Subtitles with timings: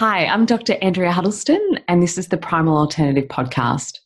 [0.00, 0.78] Hi, I'm Dr.
[0.80, 3.98] Andrea Huddleston, and this is the Primal Alternative Podcast.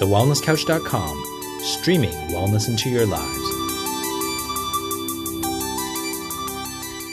[0.00, 3.38] TheWellnessCouch.com, streaming wellness into your lives.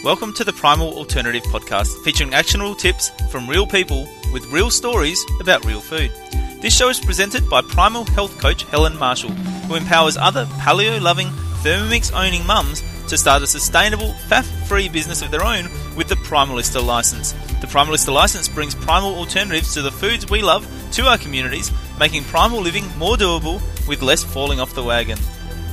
[0.06, 5.22] Welcome to the Primal Alternative Podcast, featuring actionable tips from real people with real stories
[5.42, 6.14] about real food.
[6.62, 11.28] This show is presented by Primal Health Coach Helen Marshall, who empowers other paleo loving,
[11.62, 16.16] Thermomix owning mums to start a sustainable, faff free business of their own with the
[16.16, 17.34] Primalista license.
[17.62, 22.24] The Primalista license brings primal alternatives to the foods we love to our communities, making
[22.26, 25.18] primal living more doable with less falling off the wagon.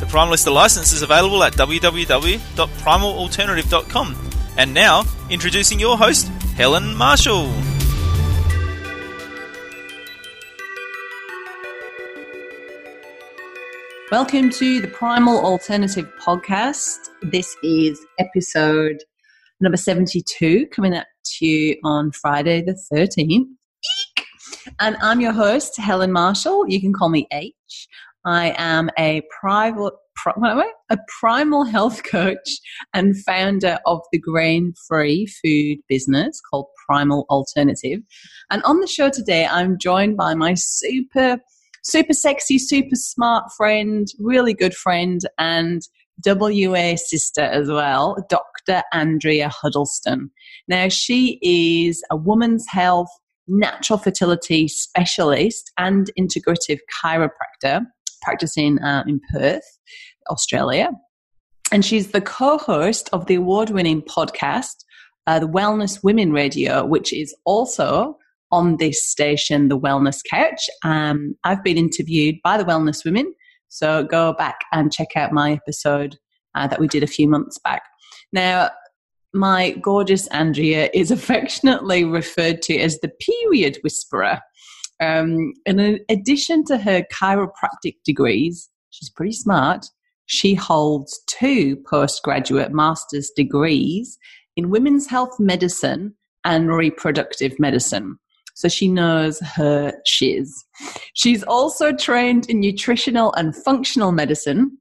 [0.01, 4.17] The Primalista license is available at www.primalalternative.com.
[4.57, 7.74] And now, introducing your host, Helen Marshall.
[14.11, 17.09] Welcome to the Primal Alternative Podcast.
[17.23, 19.03] This is episode
[19.61, 23.47] number 72, coming up to you on Friday the 13th.
[24.79, 26.69] And I'm your host, Helen Marshall.
[26.69, 27.89] You can call me H.
[28.27, 29.95] I am a private
[30.91, 32.49] a primal health coach
[32.93, 38.01] and founder of the grain free food business called Primal Alternative.
[38.51, 41.39] And on the show today, I'm joined by my super
[41.85, 45.83] super sexy, super smart friend, really good friend, and
[46.25, 48.83] WA sister as well, Dr.
[48.93, 50.31] Andrea Huddleston.
[50.69, 53.09] Now, she is a woman's health,
[53.47, 57.83] natural fertility specialist, and integrative chiropractor
[58.23, 59.79] practicing uh, in Perth,
[60.31, 60.91] Australia.
[61.73, 64.85] And she's the co host of the award winning podcast,
[65.27, 68.17] uh, the Wellness Women Radio, which is also
[68.55, 70.71] on this station, The Wellness Couch.
[70.85, 73.35] Um, I've been interviewed by the Wellness Women,
[73.69, 76.17] so go back and check out my episode
[76.55, 77.83] uh, that we did a few months back.
[78.33, 78.71] Now,
[79.33, 84.41] my gorgeous Andrea is affectionately referred to as the period whisperer.
[85.03, 89.87] Um, in addition to her chiropractic degrees, she's pretty smart.
[90.27, 94.17] She holds two postgraduate master's degrees
[94.57, 96.15] in women's health medicine
[96.45, 98.21] and reproductive medicine
[98.55, 100.65] so she knows her shiz.
[101.15, 104.79] She's also trained in nutritional and functional medicine.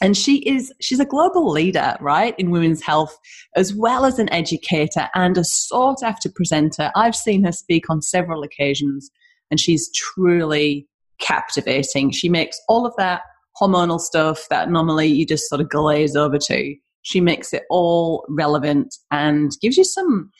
[0.00, 3.18] And she is she's a global leader, right, in women's health,
[3.56, 6.92] as well as an educator and a sought after presenter.
[6.94, 9.10] I've seen her speak on several occasions,
[9.50, 10.86] and she's truly
[11.18, 12.12] captivating.
[12.12, 13.22] She makes all of that
[13.60, 16.76] hormonal stuff that normally you just sort of glaze over to.
[17.02, 20.30] She makes it all relevant and gives you some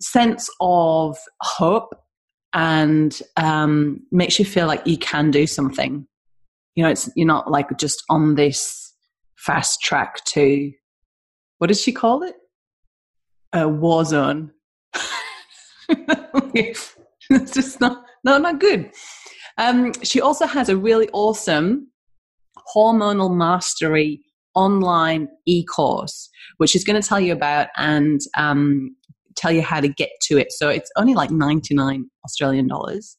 [0.00, 1.94] sense of hope
[2.52, 6.06] and um, makes you feel like you can do something.
[6.74, 8.94] You know, it's you're not like just on this
[9.36, 10.72] fast track to
[11.58, 12.34] what does she call it?
[13.52, 14.52] A war zone.
[16.54, 16.96] it's
[17.52, 18.90] just not no not good.
[19.58, 21.88] Um, she also has a really awesome
[22.74, 24.22] hormonal mastery
[24.54, 28.96] online e-course, which she's going to tell you about and um,
[29.36, 30.52] tell you how to get to it.
[30.52, 33.16] So it's only like 99 Australian dollars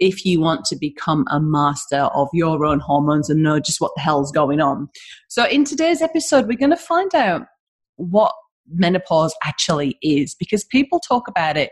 [0.00, 3.92] if you want to become a master of your own hormones and know just what
[3.94, 4.88] the hell's going on.
[5.28, 7.42] So in today's episode, we're going to find out
[7.96, 8.32] what
[8.66, 11.70] menopause actually is because people talk about it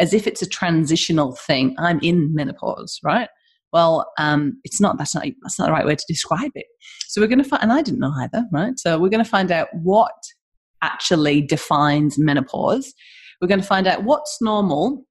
[0.00, 1.76] as if it's a transitional thing.
[1.78, 3.28] I'm in menopause, right?
[3.72, 4.98] Well, um, it's not.
[4.98, 5.24] That's not.
[5.42, 6.66] That's not the right way to describe it.
[7.06, 8.76] So we're going to find, and I didn't know either, right?
[8.78, 10.12] So we're going to find out what
[10.82, 12.92] actually defines menopause
[13.40, 15.04] we're going to find out what's normal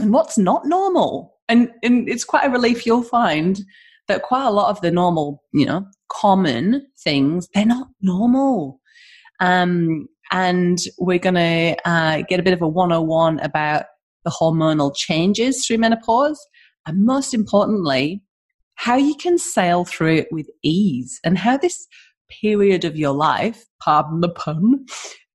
[0.00, 1.34] and what's not normal.
[1.48, 3.60] And, and it's quite a relief you'll find
[4.08, 8.80] that quite a lot of the normal, you know, common things, they're not normal.
[9.40, 13.84] Um, and we're going to uh, get a bit of a 101 about
[14.24, 16.44] the hormonal changes through menopause.
[16.86, 18.22] And most importantly,
[18.74, 21.86] how you can sail through it with ease and how this
[22.28, 24.86] period of your life, pardon the pun,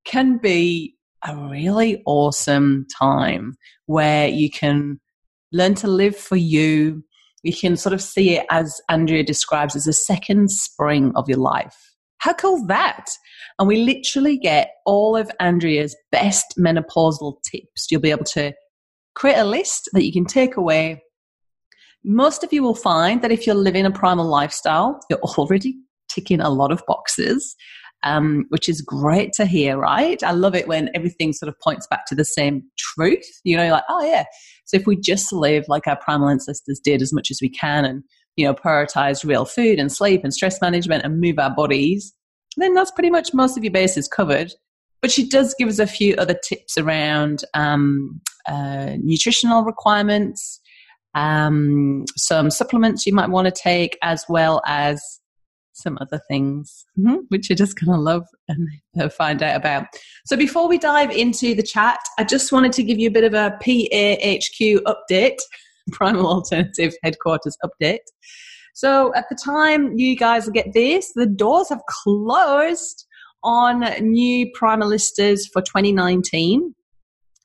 [0.06, 0.96] can be
[1.26, 3.56] a really awesome time
[3.86, 5.00] where you can
[5.52, 7.04] learn to live for you.
[7.44, 11.38] You can sort of see it as Andrea describes as a second spring of your
[11.38, 11.76] life.
[12.20, 13.06] How cool that?
[13.58, 17.88] And we literally get all of Andrea's best menopausal tips.
[17.90, 18.54] You'll be able to
[19.16, 21.02] create a list that you can take away.
[22.04, 25.76] Most of you will find that if you're living a primal lifestyle, you're already
[26.10, 27.56] ticking a lot of boxes
[28.04, 30.22] um, which is great to hear, right?
[30.24, 33.26] I love it when everything sort of points back to the same truth.
[33.44, 34.24] You know, like, oh, yeah.
[34.66, 37.86] So if we just live like our primal ancestors did as much as we can
[37.86, 38.04] and,
[38.36, 42.14] you know, prioritize real food and sleep and stress management and move our bodies,
[42.58, 44.54] then that's pretty much most of your bases covered.
[45.02, 50.60] but she does give us a few other tips around um, uh, nutritional requirements,
[51.16, 55.02] um, some supplements you might want to take, as well as
[55.82, 57.18] some other things, mm-hmm.
[57.30, 58.68] which you're just going to love and
[59.00, 59.86] uh, find out about.
[60.26, 63.24] So, before we dive into the chat, I just wanted to give you a bit
[63.24, 65.38] of a PAHQ update,
[65.92, 68.00] Primal Alternative Headquarters update.
[68.74, 73.06] So, at the time you guys will get this, the doors have closed
[73.44, 76.76] on new Primalistas for 2019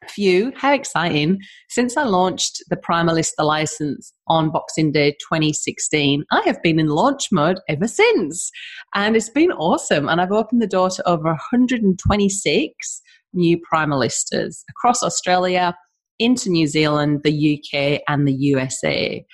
[0.04, 0.52] few.
[0.56, 1.38] How exciting.
[1.68, 7.28] Since I launched the Primalista license on Boxing Day 2016, I have been in launch
[7.32, 8.50] mode ever since.
[8.94, 10.08] And it's been awesome.
[10.08, 13.02] And I've opened the door to over 126
[13.32, 15.74] new Primalistas across Australia,
[16.18, 19.24] into New Zealand, the UK, and the USA.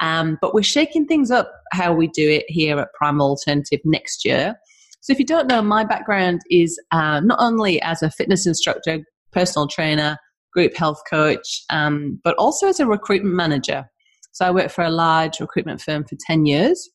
[0.00, 4.24] Um, but we're shaking things up how we do it here at Primal Alternative next
[4.24, 4.56] year.
[5.02, 9.00] So, if you don't know, my background is uh, not only as a fitness instructor,
[9.32, 10.18] personal trainer,
[10.52, 13.84] group health coach, um, but also as a recruitment manager.
[14.32, 16.88] So I worked for a large recruitment firm for 10 years.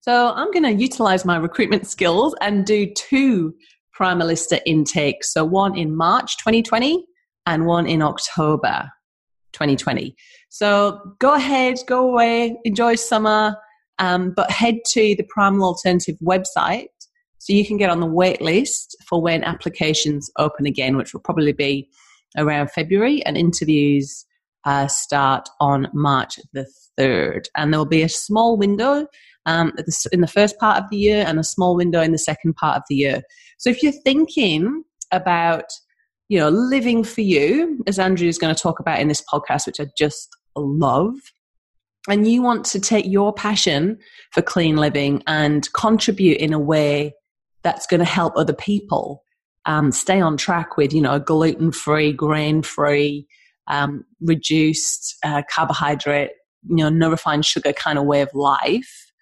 [0.00, 3.54] So I'm going to utilize my recruitment skills and do two
[3.98, 5.32] Primalista intakes.
[5.32, 7.04] So one in March 2020
[7.46, 8.90] and one in October
[9.52, 10.16] 2020.
[10.48, 13.56] So go ahead, go away, enjoy summer,
[13.98, 16.86] um, but head to the Primal Alternative website
[17.42, 21.20] so you can get on the wait list for when applications open again, which will
[21.20, 21.88] probably be
[22.36, 24.24] around February, and interviews
[24.64, 26.64] uh, start on March the
[26.96, 27.46] 3rd.
[27.56, 29.08] And there will be a small window
[29.44, 29.72] um,
[30.12, 32.76] in the first part of the year and a small window in the second part
[32.76, 33.22] of the year.
[33.58, 35.64] So if you're thinking about
[36.28, 39.66] you know, living for you, as Andrea is going to talk about in this podcast,
[39.66, 41.16] which I just love,
[42.08, 43.98] and you want to take your passion
[44.30, 47.14] for clean living and contribute in a way
[47.62, 49.22] that's going to help other people
[49.66, 53.26] um, stay on track with, you know, gluten free, grain free,
[53.68, 56.30] um, reduced uh, carbohydrate,
[56.68, 59.12] you know, no refined sugar kind of way of life,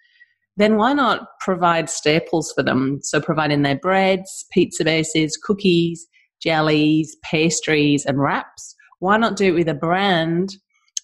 [0.57, 2.99] then why not provide staples for them?
[3.01, 6.05] So, providing their breads, pizza bases, cookies,
[6.41, 8.75] jellies, pastries, and wraps.
[8.99, 10.55] Why not do it with a brand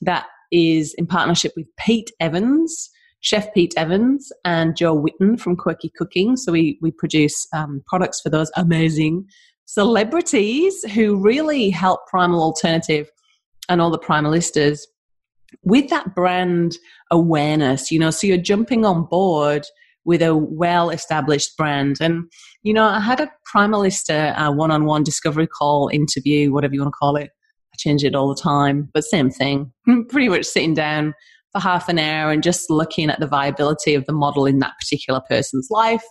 [0.02, 2.90] that is in partnership with Pete Evans,
[3.22, 6.38] Chef Pete Evans and Jo Whitton from Quirky Cooking.
[6.38, 9.26] So we, we produce um, products for those amazing
[9.66, 13.10] celebrities who really help Primal Alternative
[13.70, 14.82] and all the Primalistas
[15.64, 16.78] with that brand
[17.12, 19.66] awareness, you know, so you're jumping on board
[20.06, 21.98] with a well established brand.
[22.00, 22.32] And,
[22.64, 26.94] you know, I had a Primalista one on one discovery call interview, whatever you want
[26.94, 27.30] to call it.
[27.74, 29.74] I change it all the time, but same thing.
[30.10, 31.14] Pretty much sitting down
[31.58, 34.74] for half an hour and just looking at the viability of the model in that
[34.80, 36.04] particular person's life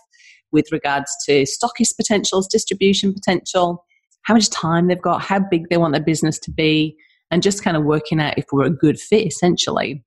[0.51, 3.85] with regards to stockist potentials, distribution potential,
[4.23, 6.95] how much time they've got, how big they want their business to be,
[7.31, 10.03] and just kind of working out if we're a good fit essentially.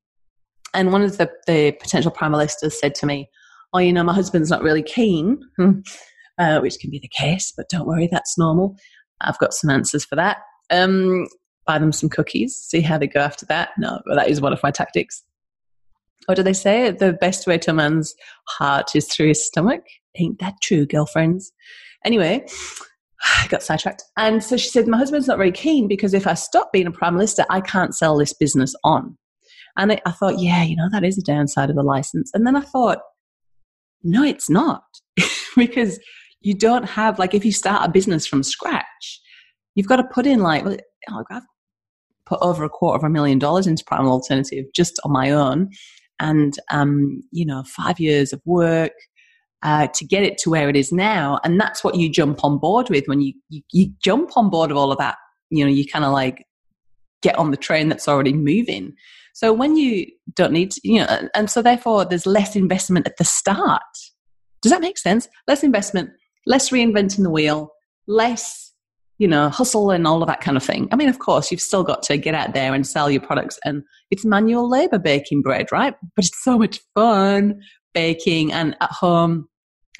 [0.74, 3.28] And one of the, the potential primalistas said to me,
[3.72, 5.40] Oh, you know, my husband's not really keen,
[6.38, 8.76] uh, which can be the case, but don't worry, that's normal.
[9.20, 10.38] I've got some answers for that.
[10.70, 11.28] Um,
[11.66, 13.70] buy them some cookies, see how they go after that.
[13.78, 15.22] No, that is one of my tactics.
[16.26, 16.90] What do they say?
[16.90, 18.14] The best way to a man's
[18.48, 19.82] heart is through his stomach.
[20.16, 21.52] Ain't that true, girlfriends?
[22.04, 22.46] Anyway,
[23.22, 24.02] I got sidetracked.
[24.16, 26.90] And so she said, My husband's not very keen because if I stop being a
[26.90, 29.16] prime Primalista, I can't sell this business on.
[29.76, 32.30] And I, I thought, yeah, you know, that is a downside of the license.
[32.34, 32.98] And then I thought,
[34.02, 34.82] no, it's not.
[35.56, 35.98] because
[36.40, 39.20] you don't have, like, if you start a business from scratch,
[39.74, 40.64] you've got to put in, like,
[41.10, 41.42] oh, I've
[42.26, 45.70] put over a quarter of a million dollars into Primal Alternative just on my own
[46.20, 48.92] and um, you know five years of work
[49.62, 51.38] uh, to get it to where it is now.
[51.44, 54.70] And that's what you jump on board with when you, you, you jump on board
[54.70, 55.16] of all of that.
[55.50, 56.46] You know you kind of like
[57.22, 58.94] get on the train that's already moving.
[59.34, 63.16] So when you don't need to, you know and so therefore there's less investment at
[63.16, 63.82] the start.
[64.62, 65.28] Does that make sense?
[65.46, 66.10] Less investment
[66.46, 67.72] less reinventing the wheel
[68.06, 68.69] less
[69.20, 70.88] you know, hustle and all of that kind of thing.
[70.90, 73.58] I mean, of course, you've still got to get out there and sell your products,
[73.66, 75.94] and it's manual labor baking bread, right?
[76.16, 77.60] But it's so much fun
[77.92, 79.46] baking and at home,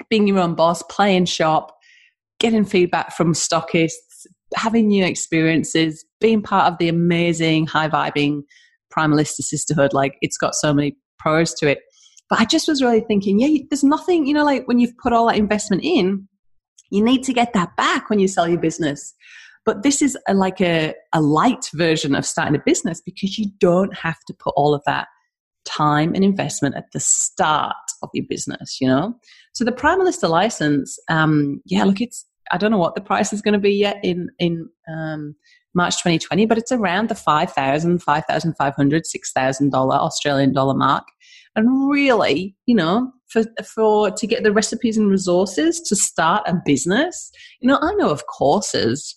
[0.09, 1.71] being your own boss, playing shop,
[2.39, 4.25] getting feedback from stockists,
[4.55, 8.41] having new experiences, being part of the amazing, high vibing
[8.91, 9.93] Primalista sisterhood.
[9.93, 11.81] Like, it's got so many pros to it.
[12.27, 15.13] But I just was really thinking, yeah, there's nothing, you know, like when you've put
[15.13, 16.27] all that investment in,
[16.91, 19.15] you need to get that back when you sell your business.
[19.65, 23.47] But this is a, like a, a light version of starting a business because you
[23.59, 25.07] don't have to put all of that
[25.65, 29.13] time and investment at the start of your business, you know?
[29.53, 33.41] So the Primalista license, um, yeah, look, it's, I don't know what the price is
[33.41, 35.35] going to be yet in in um,
[35.73, 41.05] March 2020, but it's around the 5,000, 5,500, 6,000 dollar Australian dollar mark.
[41.55, 46.55] And really, you know, for for to get the recipes and resources to start a
[46.65, 49.15] business, you know, I know of courses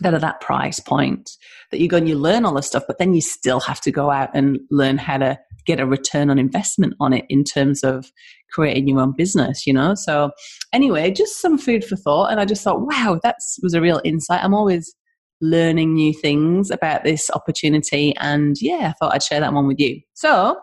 [0.00, 1.30] that are that price point
[1.70, 3.90] that you go and you learn all this stuff, but then you still have to
[3.90, 7.82] go out and learn how to get a return on investment on it in terms
[7.82, 8.10] of
[8.52, 9.94] creating your own business, you know?
[9.94, 10.30] So
[10.72, 12.30] anyway, just some food for thought.
[12.30, 14.42] And I just thought, wow, that was a real insight.
[14.42, 14.94] I'm always
[15.40, 18.14] learning new things about this opportunity.
[18.16, 20.00] And yeah, I thought I'd share that one with you.
[20.14, 20.56] So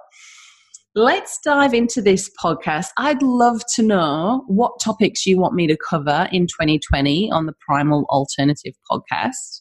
[0.95, 2.87] let's dive into this podcast.
[2.97, 7.53] I'd love to know what topics you want me to cover in 2020 on the
[7.67, 9.59] Primal Alternative podcast.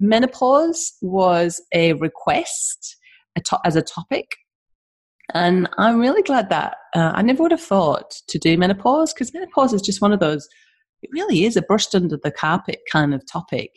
[0.00, 2.96] Menopause was a request
[3.64, 4.26] as a topic.
[5.34, 9.32] And I'm really glad that uh, I never would have thought to do menopause because
[9.32, 10.48] menopause is just one of those,
[11.00, 13.70] it really is a brushed under the carpet kind of topic.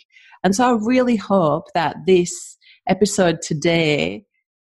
[0.43, 2.57] And so I really hope that this
[2.89, 4.25] episode today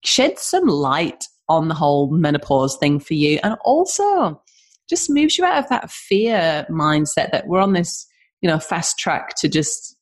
[0.04, 4.40] sheds some light on the whole menopause thing for you and also
[4.88, 8.06] just moves you out of that fear mindset that we're on this,
[8.40, 9.96] you know, fast track to just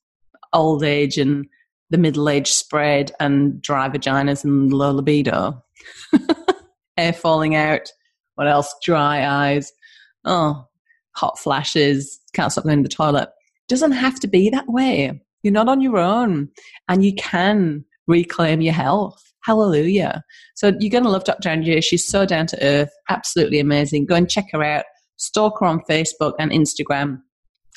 [0.53, 1.47] old age and
[1.91, 5.63] the middle age spread and dry vaginas and low libido.
[6.97, 7.93] Hair falling out.
[8.37, 8.75] What else?
[8.83, 9.73] Dry eyes.
[10.25, 10.67] Oh,
[11.15, 12.21] hot flashes.
[12.33, 13.29] Can't stop going to the toilet.
[13.69, 15.21] Doesn't have to be that way.
[15.43, 16.49] You're not on your own
[16.89, 19.33] and you can reclaim your health.
[19.45, 20.23] Hallelujah.
[20.55, 21.51] So you're going to love Dr.
[21.51, 21.83] Andrea.
[21.83, 24.07] She's so down to earth, absolutely amazing.
[24.07, 24.85] Go and check her out.
[25.17, 27.19] Stalk her on Facebook and Instagram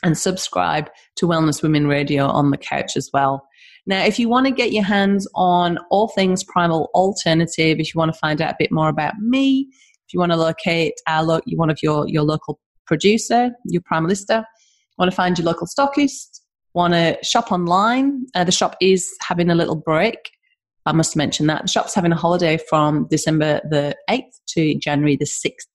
[0.03, 3.47] and subscribe to Wellness Women Radio on the couch as well.
[3.86, 7.97] Now, if you want to get your hands on all things Primal Alternative, if you
[7.97, 9.67] want to find out a bit more about me,
[10.07, 14.45] if you want to locate our lo- one of your, your local producer, your Primalista,
[14.97, 16.41] want to find your local stockist,
[16.74, 20.17] want to shop online, uh, the shop is having a little break
[20.88, 21.63] I must mention that.
[21.63, 25.67] The shop's having a holiday from December the 8th to January the 6th.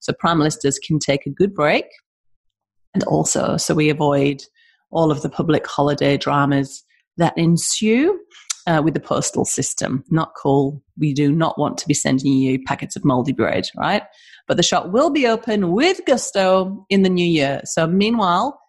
[0.00, 1.86] So primalistas can take a good break.
[2.92, 4.42] And also, so we avoid
[4.90, 6.84] all of the public holiday dramas
[7.16, 8.20] that ensue
[8.66, 10.04] uh, with the postal system.
[10.10, 10.82] Not cool.
[10.98, 14.02] We do not want to be sending you packets of moldy bread, right?
[14.46, 17.62] But the shop will be open with gusto in the new year.
[17.64, 18.60] So, meanwhile,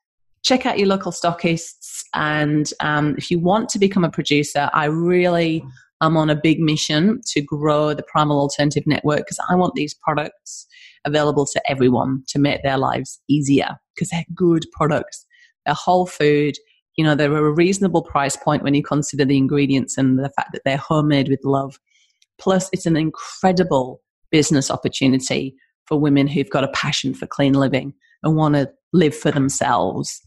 [0.43, 2.03] check out your local stockists.
[2.13, 5.63] And um, if you want to become a producer, I really
[6.01, 9.93] I'm on a big mission to grow the Primal Alternative Network because I want these
[9.93, 10.67] products
[11.05, 15.25] available to everyone to make their lives easier because they're good products.
[15.65, 16.55] They're whole food.
[16.95, 20.51] You know, they're a reasonable price point when you consider the ingredients and the fact
[20.53, 21.79] that they're homemade with love.
[22.39, 24.01] Plus, it's an incredible
[24.31, 29.15] business opportunity for women who've got a passion for clean living and want to live
[29.15, 30.21] for themselves.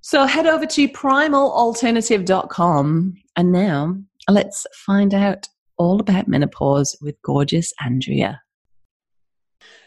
[0.00, 3.98] So head over to primalalternative.com and now
[4.30, 8.42] Let's find out all about menopause with gorgeous Andrea.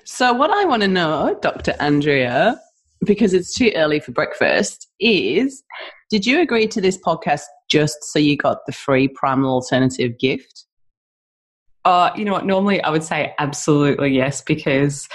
[0.04, 1.76] So, what I want to know, Dr.
[1.80, 2.60] Andrea,
[3.06, 5.64] because it's too early for breakfast, is
[6.10, 10.66] did you agree to this podcast just so you got the free primal alternative gift?
[11.86, 12.46] Uh, you know what?
[12.46, 15.08] Normally I would say absolutely yes, because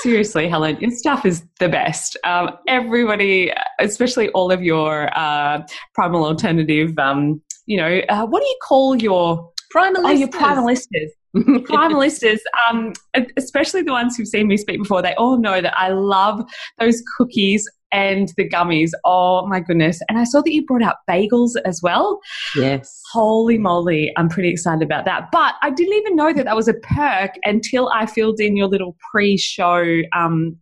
[0.00, 2.16] seriously, Helen, your stuff is the best.
[2.24, 5.62] Um, everybody, especially all of your uh,
[5.94, 10.04] primal alternative um, you know, uh, what do you call your primalistas?
[10.04, 11.08] Oh, your primalistas.
[11.34, 12.38] primalistas,
[12.70, 12.92] um,
[13.36, 16.44] especially the ones who've seen me speak before, they all know that I love
[16.78, 18.90] those cookies and the gummies.
[19.04, 20.00] Oh my goodness.
[20.08, 22.20] And I saw that you brought out bagels as well.
[22.56, 23.00] Yes.
[23.12, 24.10] Holy moly.
[24.16, 25.28] I'm pretty excited about that.
[25.30, 28.66] But I didn't even know that that was a perk until I filled in your
[28.66, 29.84] little pre show
[30.16, 30.56] um,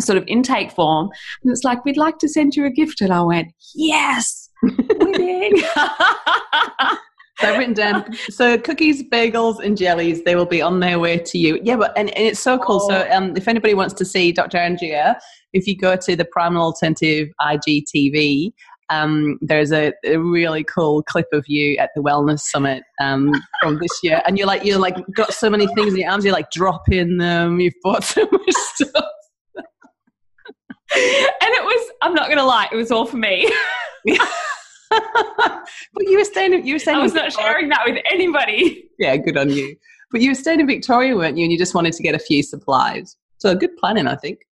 [0.00, 1.10] sort of intake form.
[1.42, 3.00] And it's like, we'd like to send you a gift.
[3.00, 5.56] And I went, yes winning.
[7.40, 8.14] so I've written down.
[8.30, 11.60] So cookies, bagels, and jellies, they will be on their way to you.
[11.62, 12.80] Yeah, but and, and it's so cool.
[12.82, 12.88] Oh.
[12.88, 14.58] So um, if anybody wants to see Dr.
[14.58, 15.18] Andrea,
[15.52, 18.52] if you go to the Primal Alternative IGTV,
[18.90, 23.78] um, there's a, a, really cool clip of you at the Wellness Summit um, from
[23.78, 26.24] this year, and you're like you're like got so many things in your arms.
[26.24, 27.58] You're like dropping them.
[27.58, 28.42] You've bought so much
[28.74, 29.04] stuff.
[31.42, 33.50] and it was, I'm not going to lie, it was all for me.
[34.90, 36.66] but you were staying.
[36.66, 36.98] You were staying.
[36.98, 38.88] I was not sharing that with anybody.
[38.98, 39.74] Yeah, good on you.
[40.12, 41.42] But you were staying in Victoria, weren't you?
[41.42, 43.16] And you just wanted to get a few supplies.
[43.38, 44.46] So good planning, I think.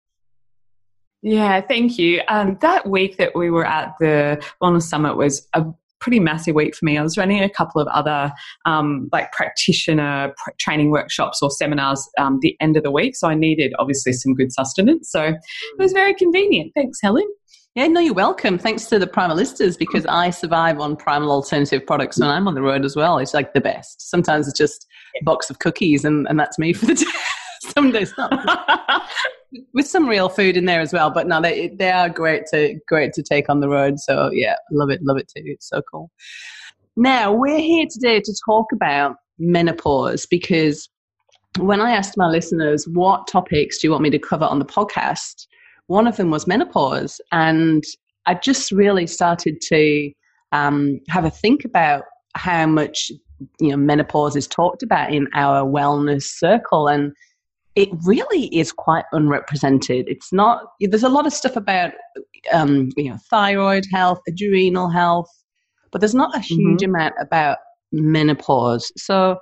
[1.21, 2.21] Yeah, thank you.
[2.29, 5.65] Um, that week that we were at the Wellness Summit was a
[5.99, 6.97] pretty massive week for me.
[6.97, 8.31] I was running a couple of other
[8.65, 13.27] um, like practitioner pr- training workshops or seminars um, the end of the week, so
[13.27, 15.11] I needed obviously some good sustenance.
[15.11, 15.37] So it
[15.77, 16.71] was very convenient.
[16.75, 17.27] Thanks, Helen.
[17.75, 18.57] Yeah, no, you're welcome.
[18.57, 22.61] Thanks to the Primalistas because I survive on primal alternative products when I'm on the
[22.61, 23.19] road as well.
[23.19, 24.09] It's like the best.
[24.09, 24.87] Sometimes it's just
[25.21, 27.05] a box of cookies and, and that's me for the day.
[27.75, 29.03] some days not.
[29.73, 32.79] With some real food in there as well, but no, they they are great to
[32.87, 33.99] great to take on the road.
[33.99, 35.43] So yeah, love it, love it too.
[35.45, 36.11] It's so cool.
[36.95, 40.89] Now we're here today to talk about menopause because
[41.57, 44.65] when I asked my listeners what topics do you want me to cover on the
[44.65, 45.47] podcast,
[45.87, 47.19] one of them was menopause.
[47.31, 47.83] And
[48.25, 50.11] I just really started to
[50.51, 52.03] um, have a think about
[52.35, 53.11] how much
[53.59, 57.13] you know menopause is talked about in our wellness circle and
[57.75, 60.07] it really is quite unrepresented.
[60.07, 61.93] It's not there's a lot of stuff about
[62.51, 65.29] um, you know thyroid health adrenal health
[65.91, 66.95] but there's not a huge mm-hmm.
[66.95, 67.57] amount about
[67.91, 68.91] menopause.
[68.97, 69.37] So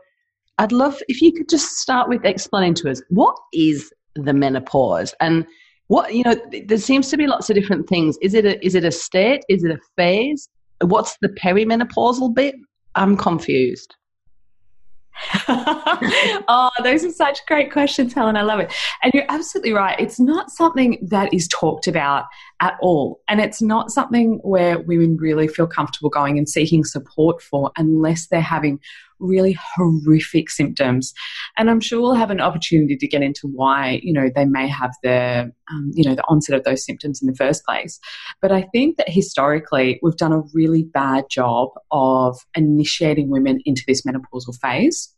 [0.59, 5.13] i'd love if you could just start with explaining to us what is the menopause?
[5.19, 5.45] And
[5.87, 8.17] what you know there seems to be lots of different things.
[8.21, 9.43] Is it a is it a state?
[9.49, 10.49] Is it a phase?
[10.81, 12.55] What's the perimenopausal bit?
[12.95, 13.95] I'm confused
[15.47, 18.37] oh, those are such great questions, Helen.
[18.37, 18.73] I love it.
[19.03, 19.99] And you're absolutely right.
[19.99, 22.25] It's not something that is talked about
[22.59, 23.21] at all.
[23.27, 28.27] And it's not something where women really feel comfortable going and seeking support for unless
[28.27, 28.79] they're having
[29.19, 31.13] really horrific symptoms.
[31.57, 34.67] And I'm sure we'll have an opportunity to get into why, you know, they may
[34.67, 37.99] have the, um, you know, the onset of those symptoms in the first place.
[38.41, 43.83] But I think that historically we've done a really bad job of initiating women into
[43.87, 45.13] this menopausal phase.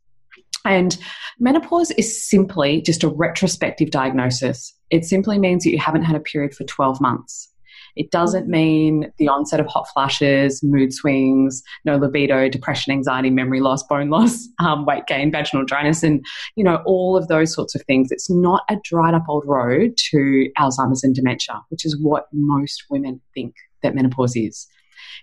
[0.65, 0.97] And
[1.39, 4.73] menopause is simply just a retrospective diagnosis.
[4.89, 7.49] It simply means that you haven't had a period for 12 months.
[7.95, 13.59] It doesn't mean the onset of hot flashes, mood swings, no libido, depression, anxiety, memory
[13.59, 17.75] loss, bone loss, um, weight gain, vaginal dryness, and you know all of those sorts
[17.75, 18.11] of things.
[18.11, 22.83] It's not a dried up old road to Alzheimer's and dementia, which is what most
[22.89, 24.67] women think that menopause is.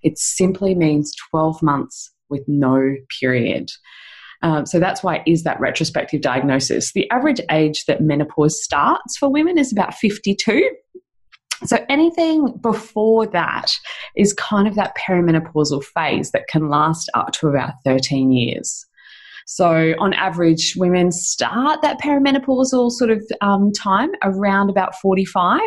[0.03, 3.71] It simply means 12 months with no period.
[4.43, 6.93] Um, so that's why it is that retrospective diagnosis.
[6.93, 10.71] The average age that menopause starts for women is about 52.
[11.65, 13.73] So anything before that
[14.15, 18.87] is kind of that perimenopausal phase that can last up to about 13 years.
[19.49, 25.61] So, on average, women start that perimenopausal sort of um, time around about 45,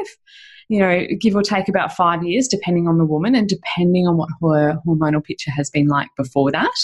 [0.68, 4.18] you know, give or take about five years, depending on the woman and depending on
[4.18, 6.76] what her hormonal picture has been like before that.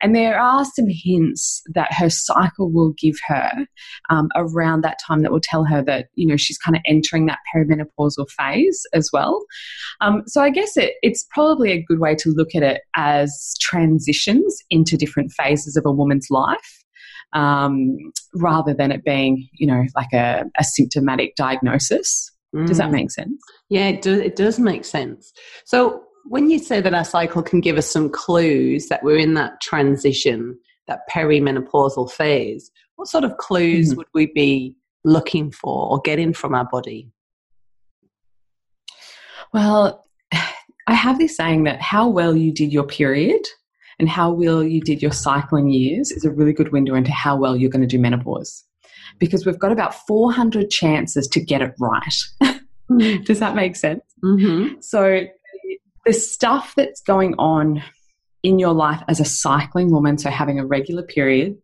[0.00, 3.66] And there are some hints that her cycle will give her
[4.10, 7.26] um, around that time that will tell her that, you know, she's kind of entering
[7.26, 9.44] that perimenopausal phase as well.
[10.00, 13.54] Um, so I guess it, it's probably a good way to look at it as
[13.60, 16.84] transitions into different phases of a woman's life.
[17.32, 17.98] Um,
[18.34, 22.30] rather than it being, you know, like a, a symptomatic diagnosis.
[22.64, 22.92] Does that mm.
[22.92, 23.38] make sense?
[23.68, 25.32] Yeah, it, do, it does make sense.
[25.66, 29.34] So, when you say that our cycle can give us some clues that we're in
[29.34, 33.98] that transition, that perimenopausal phase, what sort of clues mm-hmm.
[33.98, 37.10] would we be looking for or getting from our body?
[39.52, 40.04] Well,
[40.88, 43.44] I have this saying that how well you did your period
[43.98, 47.36] and how well you did your cycling years is a really good window into how
[47.36, 48.64] well you're going to do menopause.
[49.18, 52.56] Because we've got about 400 chances to get it right.
[52.90, 53.24] Mm.
[53.24, 54.02] Does that make sense?
[54.22, 54.80] Mm-hmm.
[54.80, 55.22] So
[56.06, 57.82] the stuff that's going on
[58.42, 61.56] in your life as a cycling woman, so having a regular period,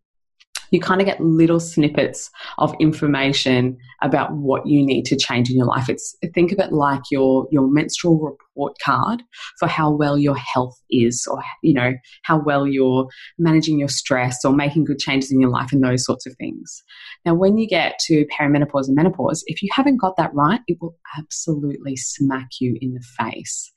[0.69, 5.55] you kind of get little snippets of information about what you need to change in
[5.55, 5.87] your life.
[5.87, 9.21] It's think of it like your your menstrual report card
[9.59, 14.43] for how well your health is, or you know how well you're managing your stress
[14.43, 16.83] or making good changes in your life, and those sorts of things.
[17.23, 20.79] Now, when you get to perimenopause and menopause, if you haven't got that right, it
[20.81, 23.71] will absolutely smack you in the face.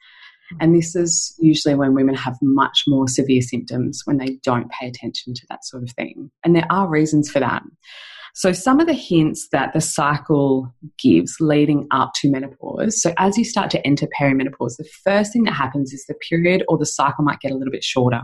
[0.61, 4.89] And this is usually when women have much more severe symptoms when they don't pay
[4.89, 6.31] attention to that sort of thing.
[6.45, 7.63] And there are reasons for that.
[8.37, 13.01] So, some of the hints that the cycle gives leading up to menopause.
[13.01, 16.63] So, as you start to enter perimenopause, the first thing that happens is the period
[16.69, 18.21] or the cycle might get a little bit shorter.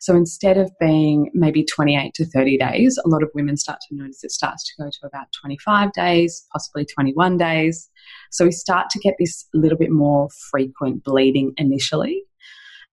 [0.00, 3.94] So, instead of being maybe 28 to 30 days, a lot of women start to
[3.94, 7.88] notice it starts to go to about 25 days, possibly 21 days.
[8.32, 12.24] So, we start to get this little bit more frequent bleeding initially.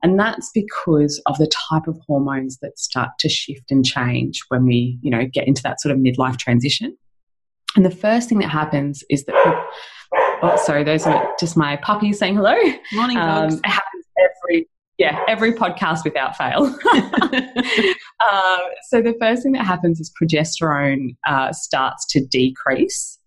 [0.04, 4.66] And that's because of the type of hormones that start to shift and change when
[4.66, 6.98] we, you know, get into that sort of midlife transition.
[7.76, 9.36] And the first thing that happens is that,
[10.42, 12.56] oh, sorry, those are just my puppies saying hello.
[12.94, 13.54] Morning, dogs.
[13.54, 16.64] Um, it happens every, yeah, every podcast without fail.
[16.64, 16.74] um,
[18.90, 23.20] so the first thing that happens is progesterone uh, starts to decrease.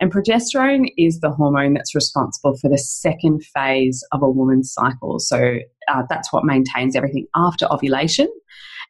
[0.00, 5.18] And progesterone is the hormone that's responsible for the second phase of a woman's cycle.
[5.18, 8.28] So uh, that's what maintains everything after ovulation.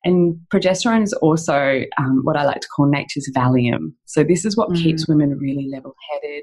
[0.04, 3.94] And progesterone is also um, what I like to call nature's Valium.
[4.04, 4.82] So this is what mm.
[4.82, 6.42] keeps women really level headed,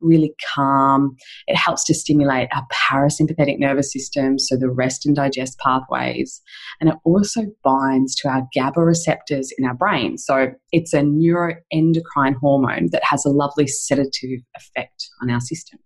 [0.00, 1.16] really calm.
[1.46, 6.40] It helps to stimulate our parasympathetic nervous system, so the rest and digest pathways.
[6.80, 10.18] And it also binds to our GABA receptors in our brain.
[10.18, 15.78] So it's a neuroendocrine hormone that has a lovely sedative effect on our system.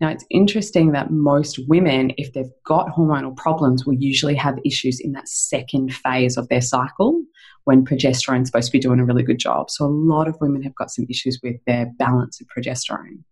[0.00, 5.00] Now, it's interesting that most women, if they've got hormonal problems, will usually have issues
[5.00, 7.20] in that second phase of their cycle
[7.68, 9.68] when progesterone is supposed to be doing a really good job.
[9.68, 13.24] So, a lot of women have got some issues with their balance of progesterone.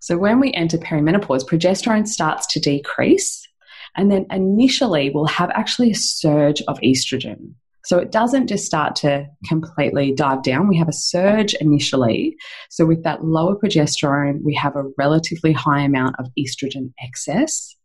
[0.00, 3.46] So, when we enter perimenopause, progesterone starts to decrease,
[3.94, 7.52] and then initially we'll have actually a surge of estrogen.
[7.84, 10.66] So it doesn't just start to completely dive down.
[10.66, 12.36] We have a surge initially.
[12.68, 17.76] So with that lower progesterone, we have a relatively high amount of estrogen excess.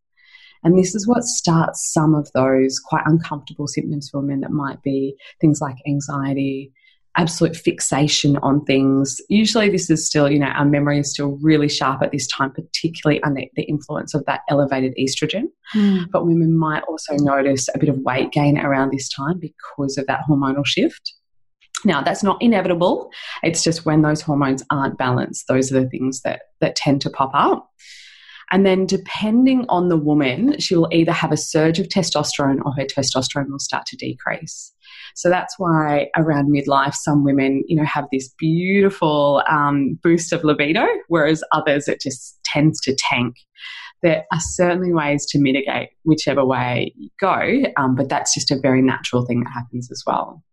[0.63, 4.82] And this is what starts some of those quite uncomfortable symptoms for women that might
[4.84, 6.71] be things like anxiety,
[7.17, 9.19] absolute fixation on things.
[9.28, 12.52] Usually, this is still, you know, our memory is still really sharp at this time,
[12.52, 15.45] particularly under the influence of that elevated estrogen.
[15.76, 16.06] Mm.
[16.12, 20.08] But women might also notice a bit of weight gain around this time because of
[20.08, 21.13] that hormonal shift.
[21.84, 23.10] Now, that's not inevitable.
[23.43, 27.10] It's just when those hormones aren't balanced, those are the things that, that tend to
[27.10, 27.69] pop up.
[28.51, 32.73] And then, depending on the woman, she will either have a surge of testosterone or
[32.73, 34.73] her testosterone will start to decrease.
[35.15, 40.43] So that's why around midlife, some women, you know, have this beautiful um, boost of
[40.43, 43.35] libido, whereas others it just tends to tank.
[44.03, 48.59] There are certainly ways to mitigate whichever way you go, um, but that's just a
[48.59, 50.43] very natural thing that happens as well.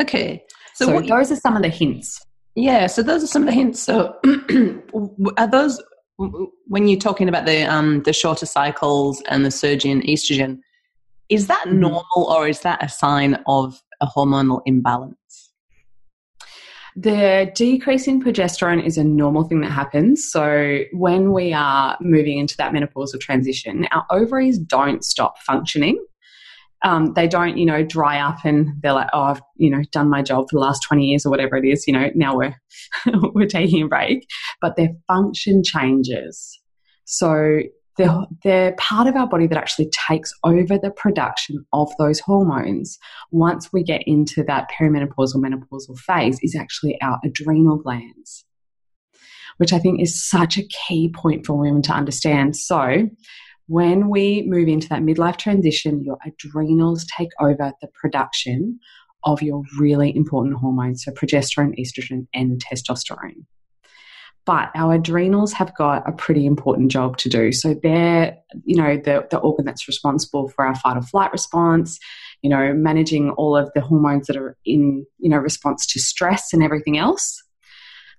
[0.00, 0.44] Okay.
[0.74, 2.20] So, so those are some of the hints.
[2.54, 3.80] Yeah, so those are some of the hints.
[3.80, 4.16] So
[5.36, 5.80] are those
[6.18, 10.58] when you're talking about the um, the shorter cycles and the surge in estrogen?
[11.28, 11.80] Is that mm-hmm.
[11.80, 15.16] normal or is that a sign of a hormonal imbalance?
[16.96, 20.28] The decrease in progesterone is a normal thing that happens.
[20.28, 26.04] So, when we are moving into that menopausal transition, our ovaries don't stop functioning.
[26.84, 30.08] Um, they don't, you know, dry up and they're like, oh, I've, you know, done
[30.08, 32.54] my job for the last 20 years or whatever it is, you know, now we're,
[33.34, 34.26] we're taking a break.
[34.60, 36.60] But their function changes.
[37.04, 37.62] So
[37.98, 42.98] they're, they're part of our body that actually takes over the production of those hormones
[43.32, 48.44] once we get into that perimenopausal menopausal phase is actually our adrenal glands
[49.58, 53.08] which i think is such a key point for women to understand so
[53.68, 58.78] when we move into that midlife transition your adrenals take over the production
[59.24, 63.44] of your really important hormones so progesterone estrogen and testosterone
[64.48, 67.52] but our adrenals have got a pretty important job to do.
[67.52, 71.98] So they're, you know, the, the organ that's responsible for our fight or flight response,
[72.40, 76.54] you know, managing all of the hormones that are in, you know, response to stress
[76.54, 77.42] and everything else.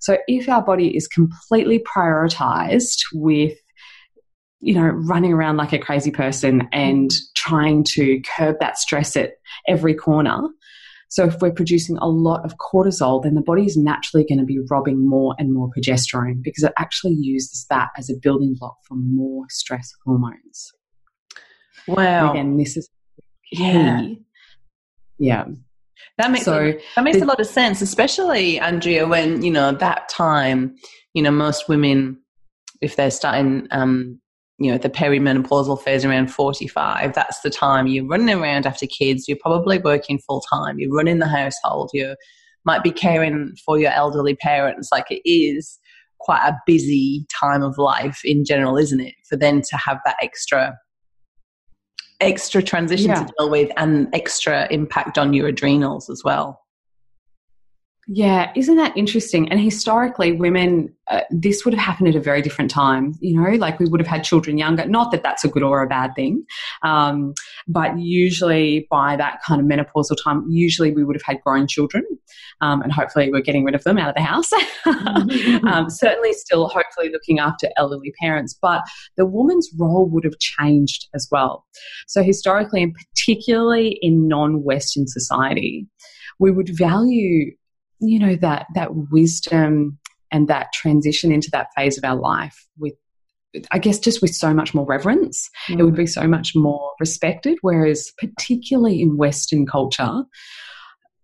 [0.02, 3.58] So if our body is completely prioritized with
[4.62, 9.34] you know, running around like a crazy person and trying to curb that stress at
[9.68, 10.42] every corner,
[11.10, 14.46] so if we're producing a lot of cortisol, then the body is naturally going to
[14.46, 18.78] be robbing more and more progesterone because it actually uses that as a building block
[18.88, 20.72] for more stress hormones.
[21.88, 22.30] Wow.
[22.30, 22.90] And again, this is
[23.52, 23.64] key.
[23.64, 24.08] Yeah.
[25.18, 25.46] yeah.
[26.20, 29.72] That makes so, a, that makes a lot of sense, especially Andrea, when you know
[29.72, 30.76] that time,
[31.14, 32.20] you know, most women,
[32.82, 34.20] if they're starting um,
[34.60, 39.28] you know the perimenopausal phase around 45 that's the time you're running around after kids
[39.28, 42.16] you're probably working full time you're running the household you
[42.66, 45.80] might be caring for your elderly parents like it is
[46.20, 50.18] quite a busy time of life in general isn't it for them to have that
[50.22, 50.78] extra
[52.20, 53.24] extra transition yeah.
[53.24, 56.62] to deal with and extra impact on your adrenals as well
[58.12, 59.52] yeah, isn't that interesting?
[59.52, 63.14] And historically, women, uh, this would have happened at a very different time.
[63.20, 64.84] You know, like we would have had children younger.
[64.88, 66.44] Not that that's a good or a bad thing,
[66.82, 67.36] um,
[67.68, 72.04] but usually by that kind of menopausal time, usually we would have had grown children,
[72.62, 74.52] um, and hopefully we're getting rid of them out of the house.
[75.72, 78.82] um, certainly, still hopefully looking after elderly parents, but
[79.18, 81.64] the woman's role would have changed as well.
[82.08, 85.86] So historically, and particularly in non-Western society,
[86.40, 87.52] we would value
[88.00, 89.98] you know that that wisdom
[90.32, 92.94] and that transition into that phase of our life with
[93.72, 95.80] I guess just with so much more reverence, mm.
[95.80, 97.58] it would be so much more respected.
[97.62, 100.24] Whereas, particularly in Western culture,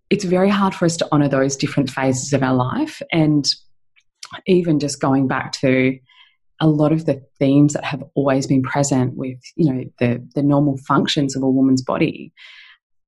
[0.09, 2.99] it's very hard for us to honor those different phases of our life.
[3.11, 3.45] And
[4.47, 5.99] even just going back to
[6.59, 10.43] a lot of the themes that have always been present with you know the the
[10.43, 12.33] normal functions of a woman's body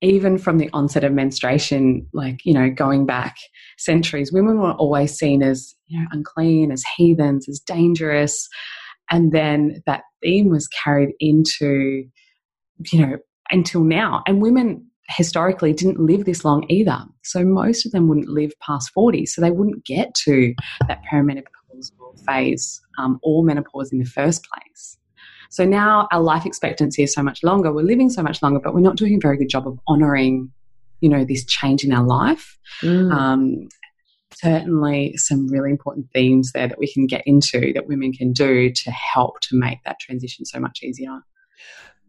[0.02, 3.36] even from the onset of menstruation like you know going back
[3.80, 8.48] centuries women were always seen as you know unclean as heathens as dangerous.
[9.10, 12.06] And then that theme was carried into
[12.92, 13.18] you know
[13.52, 14.24] until now.
[14.28, 17.00] And women historically didn't live this long either.
[17.24, 20.54] So most of them wouldn't live past 40 so they wouldn't get to
[20.88, 24.98] that perimenopausal phase um, or menopause in the first place
[25.50, 28.74] so now our life expectancy is so much longer we're living so much longer but
[28.74, 30.52] we're not doing a very good job of honoring
[31.02, 33.12] you know this change in our life mm.
[33.12, 33.68] um,
[34.34, 38.72] certainly some really important themes there that we can get into that women can do
[38.72, 41.22] to help to make that transition so much easier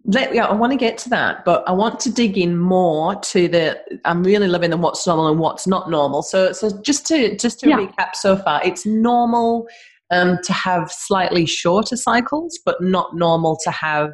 [0.05, 3.16] let, yeah, I want to get to that, but I want to dig in more
[3.16, 3.79] to the.
[4.05, 6.22] I'm really loving the what's normal and what's not normal.
[6.22, 7.77] So, so just to just to yeah.
[7.77, 9.66] recap so far, it's normal
[10.11, 14.12] um, to have slightly shorter cycles, but not normal to have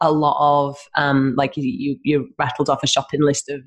[0.00, 3.60] a lot of um, like you you rattled off a shopping list of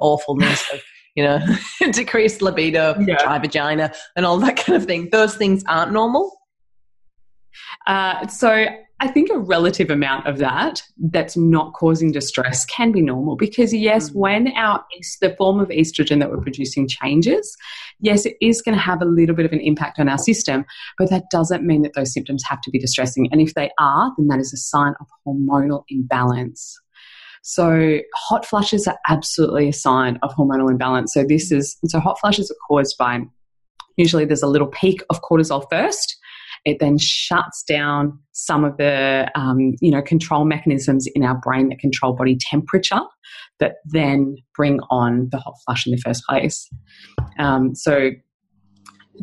[0.00, 0.80] awfulness of
[1.16, 1.40] you know
[1.92, 3.16] decreased libido, yeah.
[3.22, 5.08] dry vagina, and all that kind of thing.
[5.10, 6.36] Those things aren't normal.
[7.86, 8.66] Uh, so
[9.02, 13.72] I think a relative amount of that that's not causing distress can be normal because
[13.72, 14.14] yes, mm.
[14.16, 14.84] when our
[15.22, 17.56] the form of estrogen that we're producing changes,
[18.00, 20.66] yes, it is going to have a little bit of an impact on our system,
[20.98, 23.26] but that doesn't mean that those symptoms have to be distressing.
[23.32, 26.78] And if they are, then that is a sign of hormonal imbalance.
[27.42, 31.14] So hot flushes are absolutely a sign of hormonal imbalance.
[31.14, 33.22] So this is so hot flushes are caused by
[33.96, 36.18] usually there's a little peak of cortisol first
[36.64, 41.68] it then shuts down some of the um, you know control mechanisms in our brain
[41.68, 43.00] that control body temperature
[43.58, 46.68] that then bring on the hot flush in the first place.
[47.38, 48.10] Um, so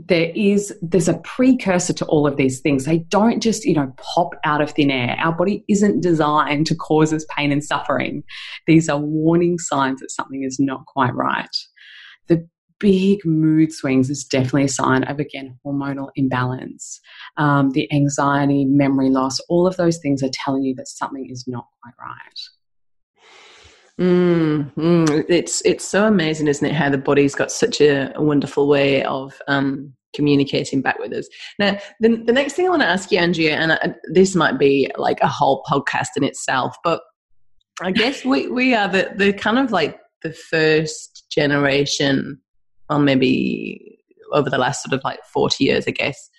[0.06, 2.86] there is there's a precursor to all of these things.
[2.86, 5.16] They don't just you know pop out of thin air.
[5.20, 8.24] Our body isn't designed to cause us pain and suffering.
[8.68, 11.50] These are warning signs that something is not quite right.
[12.28, 12.48] The
[12.80, 17.00] big mood swings is definitely a sign of, again, hormonal imbalance.
[17.38, 21.46] Um, the anxiety, memory loss, all of those things are telling you that something is
[21.48, 22.40] not quite right.
[24.00, 26.76] Mm, mm, it's it's so amazing, isn't it?
[26.76, 31.28] How the body's got such a, a wonderful way of um, communicating back with us.
[31.58, 34.60] Now, the, the next thing I want to ask you, Andrea, and I, this might
[34.60, 37.02] be like a whole podcast in itself, but
[37.82, 42.40] I guess we we are the the kind of like the first generation
[42.90, 44.00] well, maybe
[44.32, 46.30] over the last sort of like 40 years, I guess,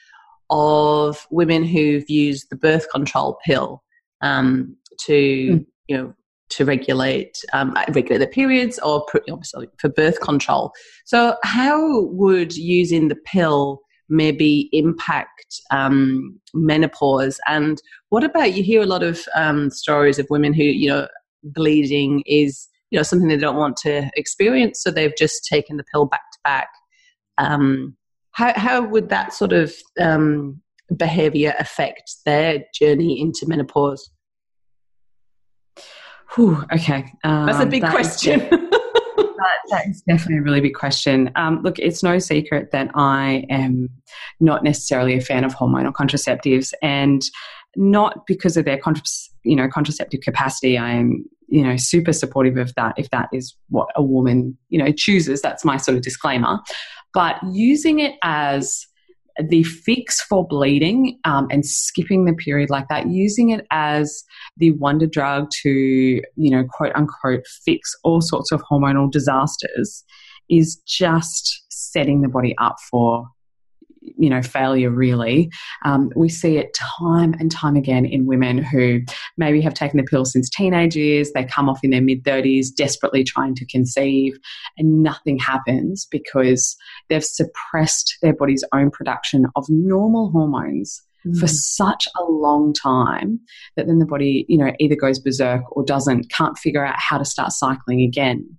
[0.50, 3.82] of women who've used the birth control pill
[4.20, 5.66] um, to, mm.
[5.88, 6.14] you know,
[6.50, 10.72] to regulate um, regulate their periods or obviously for birth control.
[11.04, 17.38] So, how would using the pill maybe impact um, menopause?
[17.48, 21.08] And what about you hear a lot of um, stories of women who you know
[21.44, 25.84] bleeding is you know something they don't want to experience, so they've just taken the
[25.84, 26.68] pill back to back.
[27.38, 27.96] Um,
[28.32, 30.60] how how would that sort of um,
[30.96, 34.10] behavior affect their journey into menopause?
[36.34, 38.40] Whew, okay, um, that's a big that question.
[38.40, 41.30] Is, that, that is definitely a really big question.
[41.36, 43.88] Um, look, it's no secret that I am
[44.40, 47.22] not necessarily a fan of hormonal contraceptives, and
[47.78, 48.80] not because of their
[49.44, 50.76] you know contraceptive capacity.
[50.76, 54.78] I am you know super supportive of that if that is what a woman you
[54.78, 56.58] know chooses that's my sort of disclaimer
[57.14, 58.84] but using it as
[59.48, 64.24] the fix for bleeding um, and skipping the period like that using it as
[64.56, 70.04] the wonder drug to you know quote unquote fix all sorts of hormonal disasters
[70.50, 73.26] is just setting the body up for
[74.16, 75.50] you know failure really
[75.84, 79.00] um, we see it time and time again in women who
[79.36, 82.66] maybe have taken the pill since teenage years they come off in their mid 30s
[82.74, 84.38] desperately trying to conceive
[84.76, 86.76] and nothing happens because
[87.08, 91.02] they've suppressed their body's own production of normal hormones
[91.38, 91.50] for mm.
[91.50, 93.40] such a long time
[93.76, 97.18] that then the body you know either goes berserk or doesn't can't figure out how
[97.18, 98.56] to start cycling again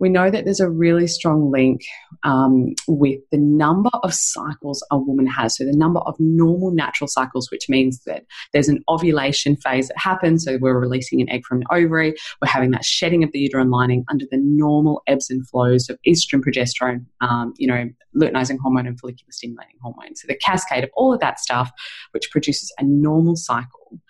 [0.00, 1.82] we know that there's a really strong link
[2.22, 5.56] um, with the number of cycles a woman has.
[5.56, 9.98] So, the number of normal natural cycles, which means that there's an ovulation phase that
[9.98, 10.44] happens.
[10.44, 13.70] So, we're releasing an egg from an ovary, we're having that shedding of the uterine
[13.70, 18.86] lining under the normal ebbs and flows of estrogen, progesterone, um, you know, luteinizing hormone,
[18.86, 20.14] and follicular stimulating hormone.
[20.14, 21.70] So, the cascade of all of that stuff,
[22.12, 24.00] which produces a normal cycle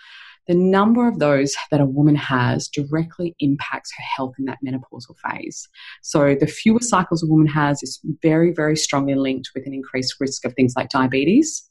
[0.48, 5.14] the number of those that a woman has directly impacts her health in that menopausal
[5.18, 5.68] phase.
[6.02, 10.14] So the fewer cycles a woman has is very, very strongly linked with an increased
[10.18, 11.68] risk of things like diabetes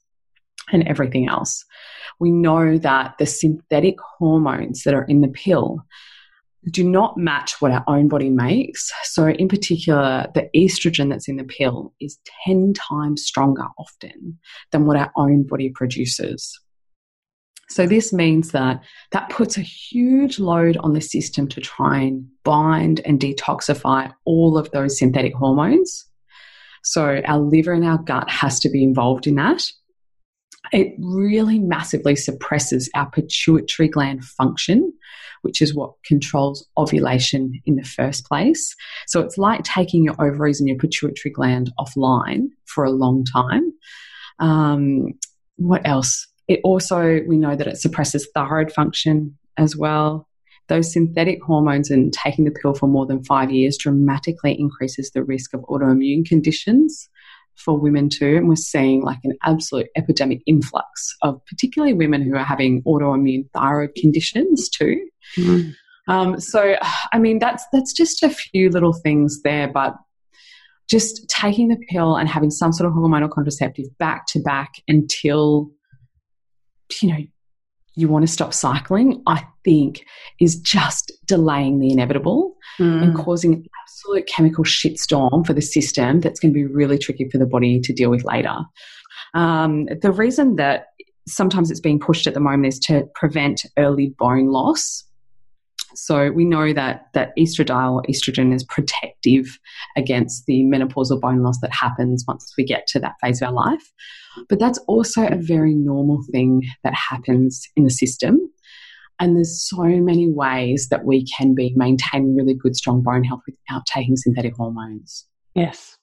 [0.71, 1.65] and everything else.
[2.19, 5.83] We know that the synthetic hormones that are in the pill
[6.69, 8.91] do not match what our own body makes.
[9.03, 14.37] So, in particular, the estrogen that's in the pill is 10 times stronger often
[14.71, 16.59] than what our own body produces.
[17.69, 22.25] So this means that that puts a huge load on the system to try and
[22.43, 26.05] bind and detoxify all of those synthetic hormones.
[26.83, 29.63] So our liver and our gut has to be involved in that.
[30.71, 34.93] It really massively suppresses our pituitary gland function,
[35.41, 38.75] which is what controls ovulation in the first place.
[39.07, 43.71] So it's like taking your ovaries and your pituitary gland offline for a long time.
[44.39, 45.13] Um,
[45.57, 46.27] what else?
[46.47, 50.27] It also, we know that it suppresses thyroid function as well.
[50.67, 55.23] Those synthetic hormones and taking the pill for more than five years dramatically increases the
[55.23, 57.09] risk of autoimmune conditions
[57.55, 58.35] for women too.
[58.37, 63.49] And we're seeing like an absolute epidemic influx of particularly women who are having autoimmune
[63.53, 65.07] thyroid conditions too.
[65.37, 65.73] Mm.
[66.07, 66.75] Um, so,
[67.11, 69.95] I mean, that's that's just a few little things there, but
[70.89, 75.69] just taking the pill and having some sort of hormonal contraceptive back to back until
[77.01, 77.19] you know,
[77.95, 80.05] you want to stop cycling, I think
[80.39, 83.01] is just delaying the inevitable mm.
[83.01, 87.27] and causing an absolute chemical shitstorm for the system that's going to be really tricky
[87.29, 88.55] for the body to deal with later.
[89.33, 90.87] Um, the reason that
[91.27, 95.03] sometimes it's being pushed at the moment is to prevent early bone loss.
[95.97, 99.59] So we know that that estradiol, estrogen, is protective
[99.95, 103.53] against the menopausal bone loss that happens once we get to that phase of our
[103.53, 103.91] life.
[104.47, 108.37] But that's also a very normal thing that happens in the system.
[109.19, 113.41] And there's so many ways that we can be maintaining really good, strong bone health
[113.47, 115.25] without taking synthetic hormones.
[115.55, 115.97] Yes.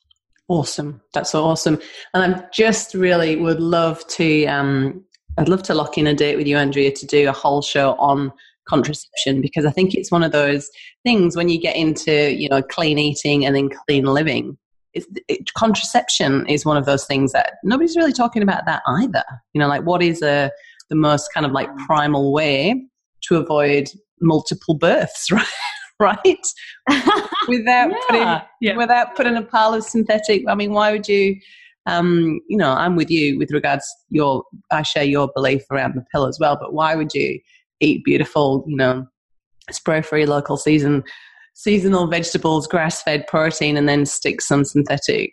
[0.48, 1.00] Awesome.
[1.14, 1.78] That's so awesome.
[2.12, 5.04] And I just really would love to, um,
[5.38, 7.94] I'd love to lock in a date with you, Andrea, to do a whole show
[7.94, 8.32] on
[8.68, 10.70] contraception because I think it's one of those
[11.04, 14.56] things when you get into, you know, clean eating and then clean living
[14.94, 19.24] it, contraception is one of those things that nobody's really talking about that either.
[19.52, 20.50] You know, like what is a
[20.90, 22.86] the most kind of like primal way
[23.22, 23.88] to avoid
[24.20, 25.46] multiple births, right?
[26.00, 26.46] right?
[27.48, 28.76] without yeah, putting yeah.
[28.76, 30.42] without putting a pile of synthetic.
[30.48, 31.36] I mean, why would you?
[31.86, 34.44] Um, you know, I'm with you with regards your.
[34.70, 36.56] I share your belief around the pill as well.
[36.60, 37.38] But why would you
[37.80, 39.06] eat beautiful, you know,
[39.70, 41.02] spray-free local season
[41.54, 45.32] seasonal vegetables, grass fed protein, and then stick some synthetic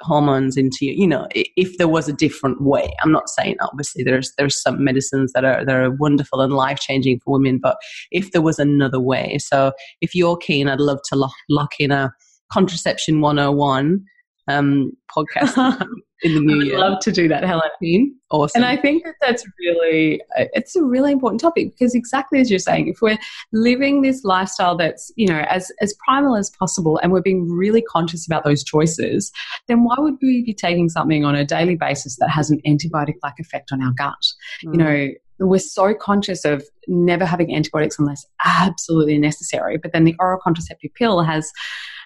[0.00, 0.94] hormones into you.
[0.94, 4.82] You know, if there was a different way, I'm not saying obviously there's there's some
[4.82, 7.76] medicines that are that are wonderful and life changing for women, but
[8.10, 11.90] if there was another way, so if you're keen, I'd love to lock, lock in
[11.90, 12.12] a
[12.52, 14.04] contraception 101
[14.48, 15.86] um, podcast
[16.22, 16.78] in the new I year.
[16.78, 18.14] love to do that, Helen.
[18.30, 18.62] Awesome.
[18.62, 22.58] And I think that that's really, it's a really important topic because exactly as you're
[22.58, 23.18] saying, if we're
[23.52, 27.82] living this lifestyle that's, you know, as, as primal as possible and we're being really
[27.82, 29.30] conscious about those choices,
[29.68, 33.38] then why would we be taking something on a daily basis that has an antibiotic-like
[33.38, 34.14] effect on our gut?
[34.64, 34.72] Mm.
[34.72, 39.76] You know, we're so conscious of never having antibiotics unless absolutely necessary.
[39.76, 41.50] But then the oral contraceptive pill has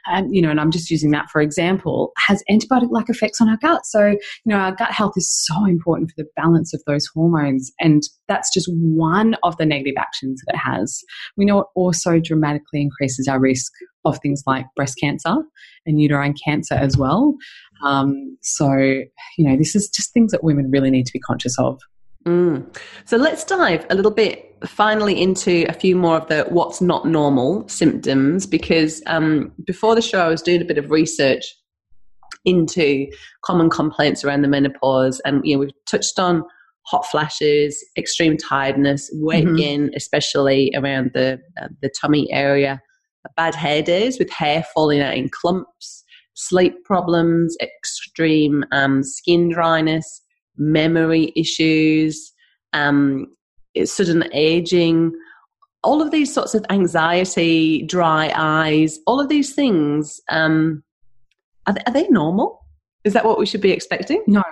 [0.06, 3.58] and you know, and I'm just using that for example, has antibiotic-like effects on our
[3.58, 3.86] gut.
[3.86, 7.72] So, you know, our gut health is so important for the balance of those hormones,
[7.80, 11.02] and that's just one of the negative actions that it has.
[11.36, 13.72] We know it also dramatically increases our risk
[14.04, 15.34] of things like breast cancer
[15.84, 17.34] and uterine cancer as well.
[17.84, 21.58] Um, so, you know, this is just things that women really need to be conscious
[21.58, 21.80] of.
[22.26, 22.76] Mm.
[23.04, 27.06] So let's dive a little bit finally into a few more of the what's not
[27.06, 31.44] normal symptoms because um, before the show I was doing a bit of research
[32.44, 33.06] into
[33.44, 36.42] common complaints around the menopause and you know we've touched on
[36.86, 39.56] hot flashes, extreme tiredness, weight mm-hmm.
[39.56, 42.80] gain, especially around the uh, the tummy area,
[43.36, 50.22] bad hair days with hair falling out in clumps, sleep problems, extreme um, skin dryness,
[50.58, 52.32] memory issues,
[52.72, 53.26] um,
[53.84, 55.12] sudden aging,
[55.82, 60.82] all of these sorts of anxiety, dry eyes, all of these things, um,
[61.66, 62.64] are, they, are they normal?
[63.04, 64.22] Is that what we should be expecting?
[64.26, 64.42] No.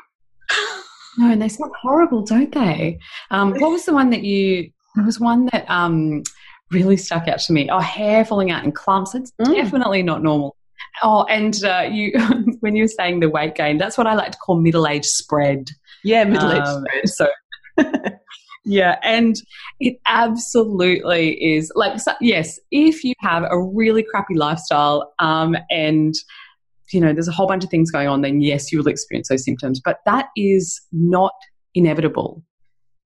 [1.17, 2.99] No, and they sound horrible, don't they?
[3.31, 4.71] Um, what was the one that you?
[4.97, 6.23] There was one that um,
[6.71, 7.69] really stuck out to me.
[7.71, 9.15] Oh, hair falling out in clumps.
[9.15, 9.55] It's mm.
[9.55, 10.57] definitely not normal.
[11.03, 12.13] Oh, and uh, you
[12.61, 15.05] when you were saying the weight gain, that's what I like to call middle age
[15.05, 15.71] spread.
[16.05, 16.67] Yeah, middle aged.
[16.67, 17.29] um, So
[18.65, 19.37] Yeah, and
[19.79, 26.15] it absolutely is like so, yes, if you have a really crappy lifestyle um, and
[26.93, 29.29] you know there's a whole bunch of things going on, then yes, you will experience
[29.29, 29.81] those symptoms.
[29.85, 31.33] But that is not
[31.75, 32.43] inevitable.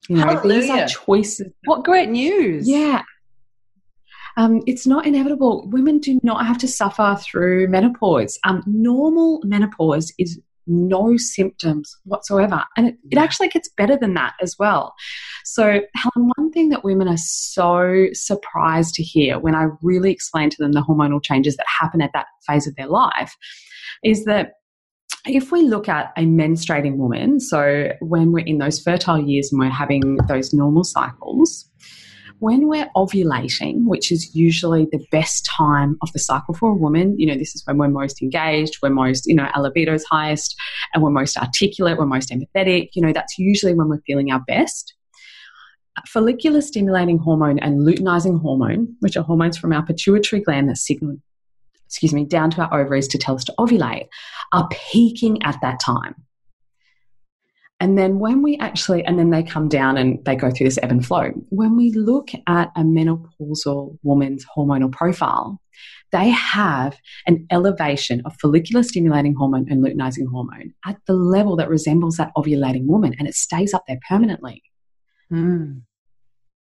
[0.09, 1.51] You know, these are choices.
[1.64, 2.68] What great news!
[2.68, 3.03] Yeah.
[4.38, 5.66] Um, it's not inevitable.
[5.70, 8.38] Women do not have to suffer through menopause.
[8.44, 12.64] Um, normal menopause is no symptoms whatsoever.
[12.76, 14.94] And it, it actually gets better than that as well.
[15.44, 20.50] So, Helen, one thing that women are so surprised to hear when I really explain
[20.50, 23.36] to them the hormonal changes that happen at that phase of their life
[24.02, 24.52] is that
[25.26, 29.60] if we look at a menstruating woman, so when we're in those fertile years and
[29.60, 31.68] we're having those normal cycles,
[32.39, 37.18] when we're ovulating, which is usually the best time of the cycle for a woman,
[37.18, 40.55] you know, this is when we're most engaged, we're most, you know, our libido's highest,
[40.93, 44.41] and we're most articulate, we're most empathetic, you know, that's usually when we're feeling our
[44.47, 44.95] best.
[46.07, 51.16] Follicular stimulating hormone and luteinizing hormone, which are hormones from our pituitary gland that signal,
[51.87, 54.09] excuse me, down to our ovaries to tell us to ovulate,
[54.53, 56.14] are peaking at that time.
[57.78, 60.78] And then when we actually, and then they come down and they go through this
[60.82, 61.30] ebb and flow.
[61.50, 65.60] When we look at a menopausal woman's hormonal profile,
[66.12, 66.96] they have
[67.26, 72.32] an elevation of follicular stimulating hormone and luteinizing hormone at the level that resembles that
[72.36, 74.62] ovulating woman, and it stays up there permanently.
[75.30, 75.82] Mm.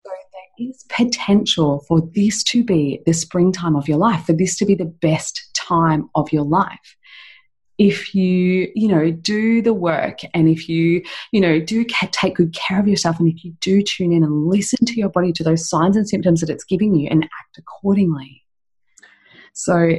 [0.06, 4.56] So there is potential for this to be the springtime of your life, for this
[4.58, 6.96] to be the best time of your life.
[7.80, 11.02] If you, you know, do the work and if you,
[11.32, 14.22] you know, do ca- take good care of yourself and if you do tune in
[14.22, 17.24] and listen to your body to those signs and symptoms that it's giving you and
[17.24, 18.44] act accordingly.
[19.54, 19.96] So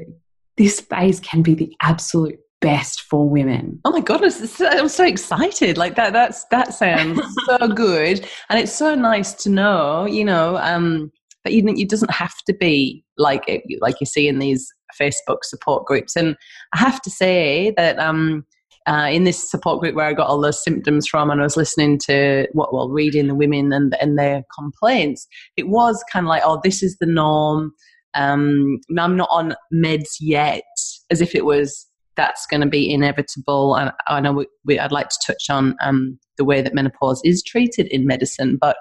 [0.57, 3.79] this phase can be the absolute best for women.
[3.83, 5.75] Oh my goodness, I'm so excited.
[5.75, 8.27] Like that that's that sounds so good.
[8.49, 11.11] And it's so nice to know, you know, um
[11.43, 15.43] that you it doesn't have to be like it, like you see in these Facebook
[15.43, 16.15] support groups.
[16.15, 16.35] And
[16.73, 18.45] I have to say that um
[18.87, 21.55] uh, in this support group where I got all those symptoms from, and I was
[21.55, 26.29] listening to what, well, reading the women and and their complaints, it was kind of
[26.29, 27.73] like, oh, this is the norm.
[28.13, 30.63] Um, I'm not on meds yet,
[31.09, 31.87] as if it was
[32.17, 33.75] that's going to be inevitable.
[33.75, 37.21] And I know we, we, I'd like to touch on um, the way that menopause
[37.23, 38.75] is treated in medicine, but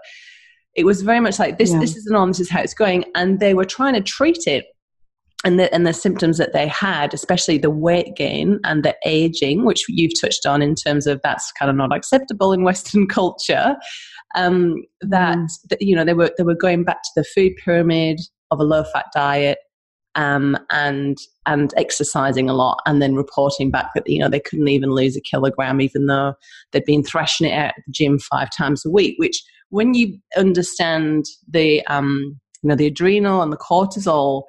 [0.74, 1.72] it was very much like this.
[1.72, 1.78] Yeah.
[1.78, 2.30] This is the norm.
[2.30, 4.64] This is how it's going, and they were trying to treat it.
[5.42, 9.64] And the, and the symptoms that they had, especially the weight gain and the aging,
[9.64, 13.76] which you've touched on in terms of that's kind of not acceptable in Western culture,
[14.34, 15.38] um, that,
[15.70, 18.20] that you know they were they were going back to the food pyramid
[18.50, 19.58] of a low fat diet,
[20.14, 24.68] um, and and exercising a lot, and then reporting back that you know they couldn't
[24.68, 26.34] even lose a kilogram, even though
[26.72, 29.14] they'd been thrashing it out at the gym five times a week.
[29.18, 34.42] Which, when you understand the um, you know the adrenal and the cortisol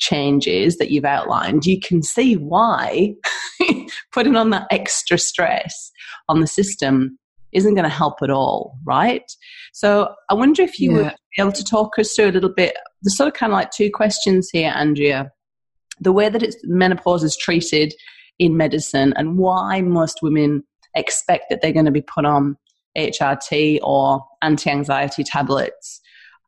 [0.00, 3.14] changes that you've outlined, you can see why
[4.12, 5.92] putting on that extra stress
[6.28, 7.18] on the system
[7.52, 9.30] isn't going to help at all, right?
[9.72, 10.96] So I wonder if you Yeah.
[10.96, 12.76] would be able to talk us through a little bit.
[13.02, 15.30] There's sort of kind of like two questions here, Andrea.
[16.00, 17.92] The way that it's menopause is treated
[18.38, 20.62] in medicine, and why most women
[20.96, 22.56] expect that they're going to be put on
[22.96, 26.00] HRT or anti-anxiety tablets,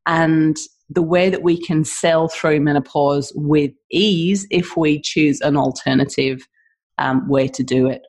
[0.06, 0.56] and
[0.94, 6.46] the way that we can sail through menopause with ease if we choose an alternative
[6.98, 8.02] um, way to do it.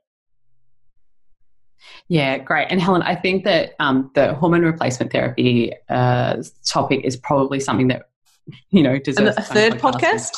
[2.10, 2.68] Yeah, great.
[2.70, 7.88] And Helen, I think that um, the hormone replacement therapy uh, topic is probably something
[7.88, 8.10] that
[8.72, 10.32] you know deserves a third podcast?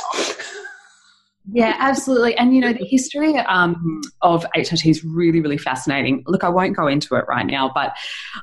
[1.51, 2.35] Yeah, absolutely.
[2.37, 6.23] And you know, the history um, of HRT is really, really fascinating.
[6.25, 7.95] Look, I won't go into it right now, but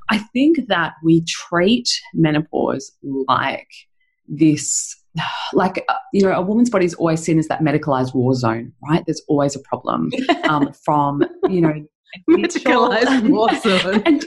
[0.08, 3.68] I think that we treat menopause like
[4.28, 4.96] this.
[5.52, 8.72] Like, uh, you know, a woman's body is always seen as that medicalized war zone,
[8.88, 9.02] right?
[9.06, 10.10] There's always a problem
[10.48, 11.74] um, from, you know,
[12.30, 14.02] Medicalized war zone.
[14.06, 14.26] and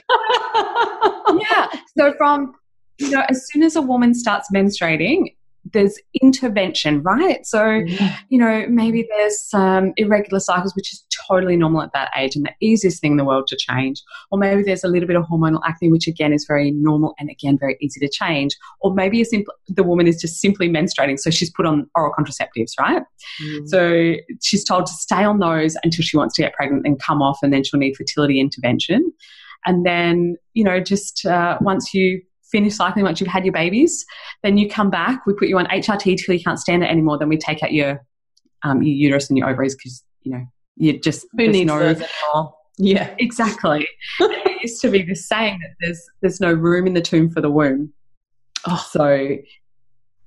[1.42, 1.68] yeah.
[1.98, 2.54] So from
[3.00, 5.36] you know, as soon as a woman starts menstruating,
[5.74, 7.46] there's intervention, right?
[7.46, 7.82] So,
[8.30, 12.46] you know, maybe there's some irregular cycles, which is totally normal at that age and
[12.46, 14.02] the easiest thing in the world to change.
[14.32, 17.30] Or maybe there's a little bit of hormonal acne, which again is very normal and
[17.30, 18.56] again very easy to change.
[18.82, 22.14] Or maybe a simple, the woman is just simply menstruating, so she's put on oral
[22.18, 23.02] contraceptives, right?
[23.66, 24.14] So
[24.44, 27.40] she's told to stay on those until she wants to get pregnant and come off,
[27.42, 29.12] and then she'll need fertility intervention.
[29.66, 32.22] And then, you know, just uh, once you
[32.52, 34.06] finish cycling, once you've had your babies,
[34.44, 35.26] then you come back.
[35.26, 37.18] We put you on HRT till you can't stand it anymore.
[37.18, 38.06] Then we take out your
[38.64, 41.98] um, your uterus and your ovaries because you know you just Who needs no those
[41.98, 42.56] anymore?
[42.78, 43.14] Yeah.
[43.20, 43.88] Exactly.
[44.20, 47.42] it used to be the saying that there's there's no room in the tomb for
[47.42, 47.94] the womb.
[48.68, 48.86] Oh.
[48.90, 49.38] So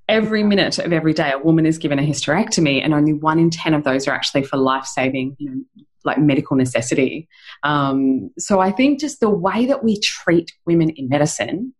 [0.08, 3.50] every minute of every day, a woman is given a hysterectomy, and only one in
[3.50, 7.28] 10 of those are actually for life saving, you know, like medical necessity.
[7.62, 11.74] Um, so I think just the way that we treat women in medicine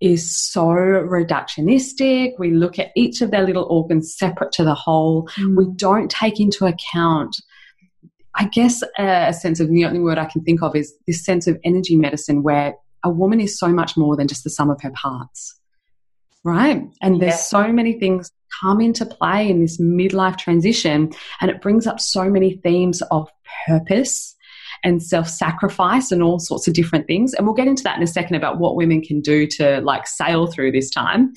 [0.00, 2.32] is so reductionistic.
[2.38, 5.28] We look at each of their little organs separate to the whole.
[5.38, 5.56] Mm.
[5.56, 7.36] We don't take into account,
[8.34, 11.24] I guess, a, a sense of the only word I can think of is this
[11.24, 12.74] sense of energy medicine where
[13.04, 15.58] a woman is so much more than just the sum of her parts
[16.46, 16.80] right?
[17.02, 17.36] And there's yeah.
[17.36, 18.30] so many things
[18.60, 23.28] come into play in this midlife transition, and it brings up so many themes of
[23.66, 24.35] purpose
[24.84, 27.34] and self-sacrifice and all sorts of different things.
[27.34, 30.06] And we'll get into that in a second about what women can do to like
[30.06, 31.32] sail through this time.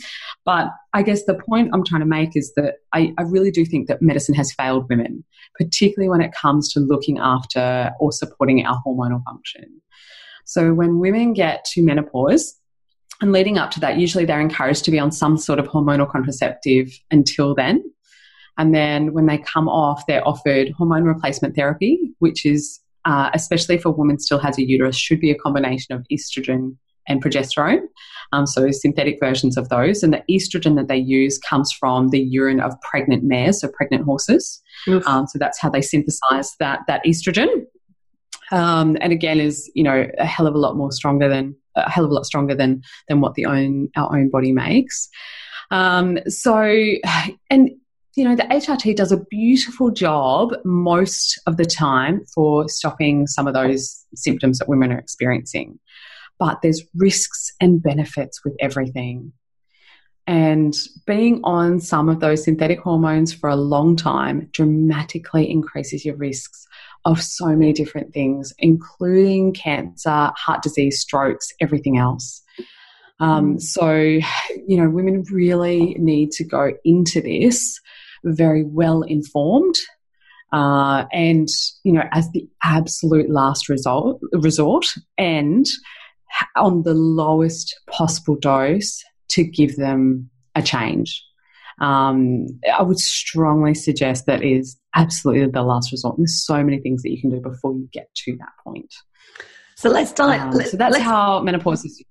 [0.45, 3.63] But i guess the point i'm trying to make is that I, I really do
[3.63, 5.23] think that medicine has failed women
[5.59, 9.81] particularly when it comes to looking after or supporting our hormonal function.
[10.45, 12.55] So when women get to menopause
[13.21, 16.09] and leading up to that, usually they're encouraged to be on some sort of hormonal
[16.09, 17.83] contraceptive until then.
[18.57, 23.75] And then when they come off, they're offered hormone replacement therapy, which is, uh, especially
[23.75, 26.75] if a woman still has a uterus, should be a combination of estrogen
[27.07, 27.81] and progesterone.
[28.31, 30.03] Um, so synthetic versions of those.
[30.03, 34.05] And the estrogen that they use comes from the urine of pregnant mares, so pregnant
[34.05, 34.61] horses.
[35.07, 37.65] Um, so that's how they synthesize that, that estrogen.
[38.51, 41.89] Um, and again, is, you know, a hell of a lot more stronger than a
[41.89, 45.07] hell of a lot stronger than than what the own our own body makes.
[45.71, 46.63] Um, so,
[47.49, 47.69] and
[48.19, 53.47] you know, the HRT does a beautiful job most of the time for stopping some
[53.47, 55.79] of those symptoms that women are experiencing.
[56.37, 59.31] But there's risks and benefits with everything.
[60.27, 60.75] And
[61.07, 66.67] being on some of those synthetic hormones for a long time dramatically increases your risks
[67.05, 72.41] of so many different things, including cancer, heart disease, strokes, everything else.
[73.21, 73.61] Um, mm.
[73.61, 77.79] so, you know, women really need to go into this
[78.23, 79.75] very well informed.
[80.51, 81.47] Uh, and
[81.83, 84.85] you know, as the absolute last result, resort,
[85.17, 85.65] and
[86.55, 91.23] on the lowest possible dose to give them a change
[91.81, 92.47] um,
[92.77, 96.17] I would strongly suggest that is absolutely the last resort.
[96.17, 98.93] And there's so many things that you can do before you get to that point.
[99.75, 100.41] So let's dive.
[100.41, 102.03] Um, so that's how menopause is.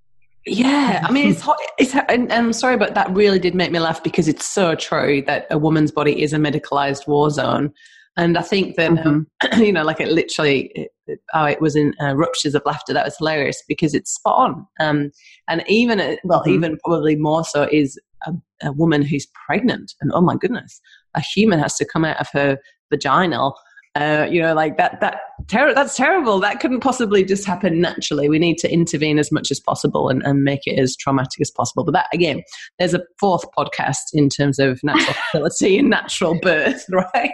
[0.50, 1.58] Yeah, I mean, it's hot.
[1.78, 4.74] It's, and, and, I'm sorry, but that really did make me laugh because it's so
[4.74, 7.72] true that a woman's body is a medicalized war zone.
[8.16, 9.08] And I think that, mm-hmm.
[9.08, 9.26] um,
[9.62, 12.92] you know, like it literally, it, it, oh, it was in uh, ruptures of laughter.
[12.92, 14.66] That was hilarious because it's spot on.
[14.80, 15.10] Um,
[15.48, 16.54] and even, uh, well, mm-hmm.
[16.54, 18.32] even probably more so is a,
[18.62, 20.80] a woman who's pregnant and oh my goodness
[21.14, 22.58] a human has to come out of her
[22.90, 23.54] vaginal
[23.98, 26.38] uh, you know, like that, that ter- that's terrible.
[26.40, 28.28] That couldn't possibly just happen naturally.
[28.28, 31.50] We need to intervene as much as possible and, and make it as traumatic as
[31.50, 31.84] possible.
[31.84, 32.42] But that, again,
[32.78, 37.30] there's a fourth podcast in terms of natural fertility and natural birth, right?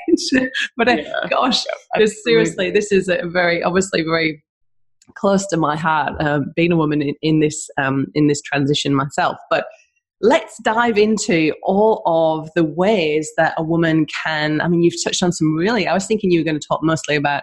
[0.77, 1.65] but uh, yeah, gosh,
[1.97, 4.43] yeah, seriously, this is a very, obviously very
[5.17, 8.95] close to my heart, um, being a woman in, in this, um, in this transition
[8.95, 9.37] myself.
[9.51, 9.67] But
[10.21, 14.61] let's dive into all of the ways that a woman can.
[14.61, 16.81] I mean, you've touched on some really, I was thinking you were going to talk
[16.83, 17.43] mostly about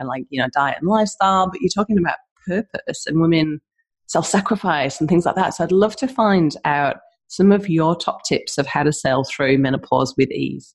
[0.00, 2.16] of like, you know, diet and lifestyle, but you're talking about
[2.46, 3.60] purpose and women
[4.06, 5.54] self sacrifice and things like that.
[5.54, 6.96] So I'd love to find out
[7.28, 10.74] some of your top tips of how to sail through menopause with ease.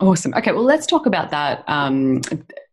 [0.00, 0.34] Awesome.
[0.34, 2.20] Okay, well, let's talk about that um,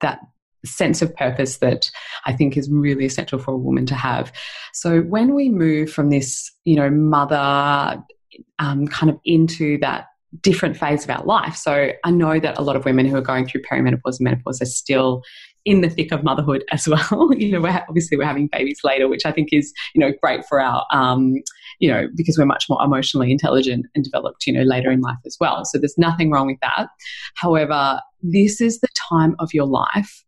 [0.01, 0.19] that
[0.65, 1.89] sense of purpose that
[2.25, 4.31] I think is really essential for a woman to have.
[4.73, 8.01] So when we move from this, you know, mother
[8.59, 10.07] um, kind of into that
[10.41, 11.55] different phase of our life.
[11.55, 14.61] So I know that a lot of women who are going through perimenopause and menopause
[14.61, 15.23] are still
[15.65, 17.29] in the thick of motherhood as well.
[17.37, 20.45] you know, we're obviously we're having babies later, which I think is you know great
[20.45, 21.35] for our um,
[21.79, 25.17] you know because we're much more emotionally intelligent and developed you know later in life
[25.25, 25.65] as well.
[25.65, 26.87] So there's nothing wrong with that.
[27.35, 30.23] However, this is the time of your life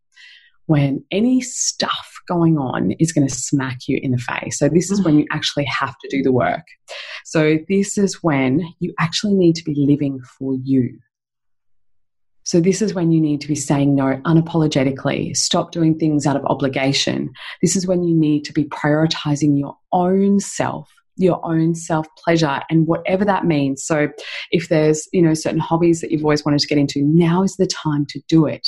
[0.66, 4.59] when any stuff going on is going to smack you in the face.
[4.59, 6.65] So, this is when you actually have to do the work.
[7.25, 10.97] So, this is when you actually need to be living for you.
[12.43, 16.36] So, this is when you need to be saying no unapologetically, stop doing things out
[16.36, 17.32] of obligation.
[17.61, 22.61] This is when you need to be prioritizing your own self your own self pleasure
[22.69, 23.86] and whatever that means.
[23.86, 24.07] So
[24.51, 27.57] if there's, you know, certain hobbies that you've always wanted to get into, now is
[27.57, 28.67] the time to do it.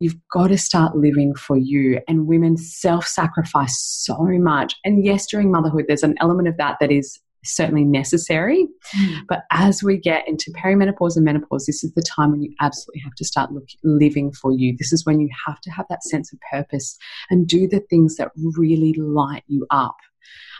[0.00, 2.00] You've got to start living for you.
[2.08, 4.74] And women self sacrifice so much.
[4.84, 8.66] And yes, during motherhood, there's an element of that that is certainly necessary.
[8.96, 9.22] Mm.
[9.28, 13.00] But as we get into perimenopause and menopause, this is the time when you absolutely
[13.00, 14.76] have to start look, living for you.
[14.76, 16.96] This is when you have to have that sense of purpose
[17.30, 19.96] and do the things that really light you up.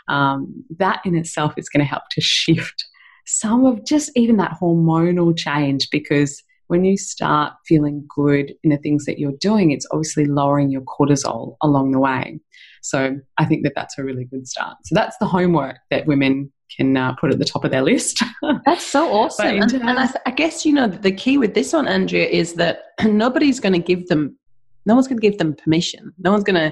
[0.07, 2.85] Um, that in itself is going to help to shift
[3.25, 8.77] some of just even that hormonal change because when you start feeling good in the
[8.77, 12.39] things that you're doing, it's obviously lowering your cortisol along the way.
[12.83, 14.77] So I think that that's a really good start.
[14.85, 18.23] So that's the homework that women can uh, put at the top of their list.
[18.65, 19.47] That's so awesome.
[19.47, 22.53] And, and I, th- I guess, you know, the key with this one, Andrea, is
[22.53, 24.37] that nobody's going to give them,
[24.85, 26.13] no one's going to give them permission.
[26.19, 26.71] No one's going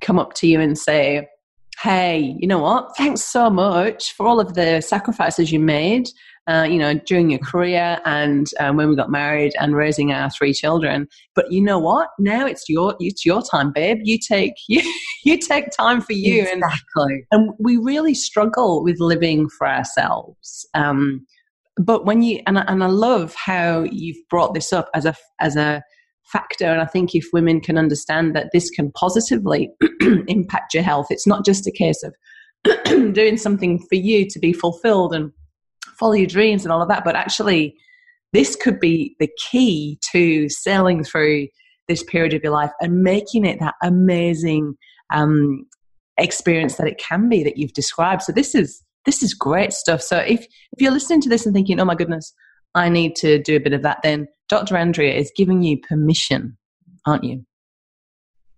[0.00, 1.26] come up to you and say,
[1.82, 2.96] hey, you know what?
[2.96, 6.08] Thanks so much for all of the sacrifices you made,
[6.48, 10.30] uh, you know, during your career and um, when we got married and raising our
[10.30, 11.06] three children.
[11.34, 12.08] But you know what?
[12.18, 13.98] Now it's your it's your time, babe.
[14.02, 14.82] You take you
[15.24, 17.26] you take time for you, and exactly.
[17.30, 20.66] and we really struggle with living for ourselves.
[20.74, 21.26] Um,
[21.76, 25.14] but when you and I, and I love how you've brought this up as a
[25.40, 25.82] as a
[26.32, 29.70] factor, and I think if women can understand that this can positively
[30.28, 32.14] impact your health, it's not just a case of
[33.12, 35.30] doing something for you to be fulfilled and
[35.98, 37.76] follow your dreams and all of that, but actually
[38.32, 41.48] this could be the key to sailing through
[41.88, 44.74] this period of your life and making it that amazing
[45.12, 45.64] um,
[46.18, 48.22] experience that it can be that you've described.
[48.22, 50.02] So this is this is great stuff.
[50.02, 50.40] So if
[50.72, 52.34] if you're listening to this and thinking, "Oh my goodness,
[52.74, 54.76] I need to do a bit of that," then Dr.
[54.76, 56.58] Andrea is giving you permission,
[57.06, 57.44] aren't you?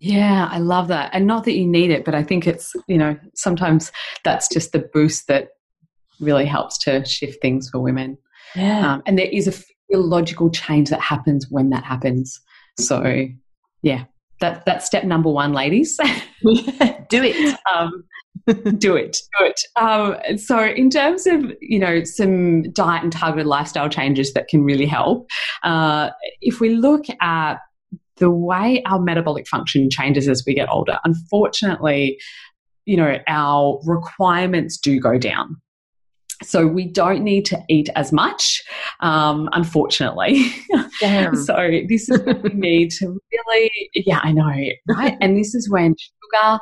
[0.01, 1.11] Yeah, I love that.
[1.13, 3.93] And not that you need it, but I think it's, you know, sometimes
[4.25, 5.49] that's just the boost that
[6.21, 8.19] really helps to shift things for women.
[8.57, 8.95] Yeah.
[8.95, 12.41] Um, and there is a physiological change that happens when that happens.
[12.79, 13.27] So,
[13.83, 14.05] yeah,
[14.41, 15.97] that, that's step number one, ladies.
[17.09, 17.59] do it.
[17.73, 18.05] um,
[18.79, 19.61] do it, do it.
[19.77, 24.63] Um, so, in terms of you know some diet and targeted lifestyle changes that can
[24.63, 25.29] really help,
[25.63, 26.11] uh,
[26.41, 27.59] if we look at
[28.17, 32.19] the way our metabolic function changes as we get older, unfortunately,
[32.87, 35.57] you know our requirements do go down.
[36.43, 38.63] So we don't need to eat as much,
[39.01, 40.53] um, unfortunately.
[41.37, 41.55] So
[41.89, 44.53] this is what we need to really, yeah, I know,
[44.89, 45.17] right?
[45.21, 46.61] and this is when sugar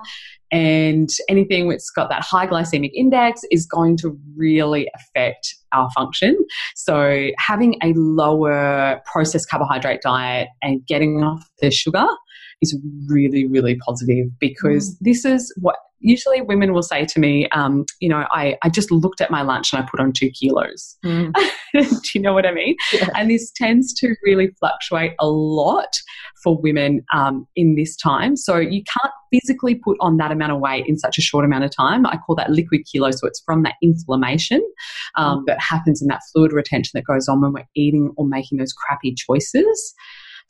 [0.50, 6.36] and anything has got that high glycemic index is going to really affect our function.
[6.74, 12.06] So having a lower processed carbohydrate diet and getting off the sugar
[12.62, 12.76] is
[13.08, 18.08] really, really positive because this is what usually women will say to me, um, you
[18.08, 20.96] know, I, I just looked at my lunch and I put on two kilos.
[21.04, 21.32] Mm.
[21.72, 22.76] Do you know what I mean?
[22.92, 23.08] Yeah.
[23.14, 25.88] And this tends to really fluctuate a lot
[26.42, 28.36] for women um, in this time.
[28.36, 31.64] So you can't physically put on that amount of weight in such a short amount
[31.64, 32.06] of time.
[32.06, 33.10] I call that liquid kilo.
[33.10, 34.62] So it's from that inflammation
[35.16, 38.58] um, that happens in that fluid retention that goes on when we're eating or making
[38.58, 39.94] those crappy choices.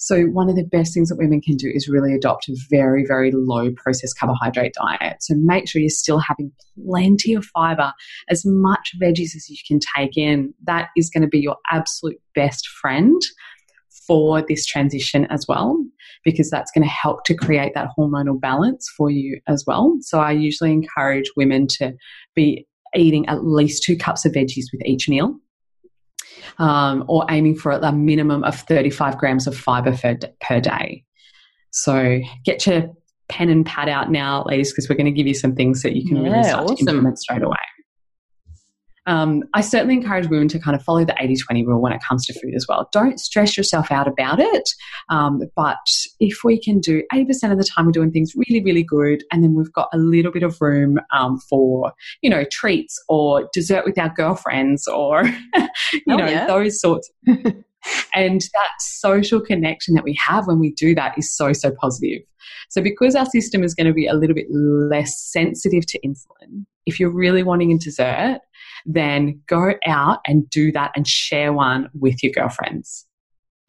[0.00, 3.04] So, one of the best things that women can do is really adopt a very,
[3.04, 5.16] very low processed carbohydrate diet.
[5.20, 6.52] So, make sure you're still having
[6.86, 7.92] plenty of fiber,
[8.30, 10.54] as much veggies as you can take in.
[10.64, 13.20] That is going to be your absolute best friend
[14.06, 15.76] for this transition as well,
[16.24, 19.96] because that's going to help to create that hormonal balance for you as well.
[20.02, 21.92] So, I usually encourage women to
[22.36, 25.40] be eating at least two cups of veggies with each meal
[26.58, 31.04] um, or aiming for a minimum of 35 grams of fiber per, per day.
[31.70, 32.90] So get your
[33.28, 35.94] pen and pad out now, ladies, because we're going to give you some things that
[35.94, 36.76] you can really start awesome.
[36.76, 37.56] to implement straight away.
[39.08, 42.00] Um, I certainly encourage women to kind of follow the 80 20 rule when it
[42.06, 42.88] comes to food as well.
[42.92, 44.68] Don't stress yourself out about it.
[45.08, 45.78] Um, but
[46.20, 49.42] if we can do 80% of the time, we're doing things really, really good, and
[49.42, 51.92] then we've got a little bit of room um, for,
[52.22, 56.46] you know, treats or dessert with our girlfriends or, you Oh, know, yeah.
[56.46, 57.10] those sorts.
[58.14, 62.20] and that social connection that we have when we do that is so, so positive.
[62.68, 66.66] So, because our system is going to be a little bit less sensitive to insulin,
[66.86, 68.40] if you're really wanting a dessert,
[68.86, 73.06] then go out and do that and share one with your girlfriends.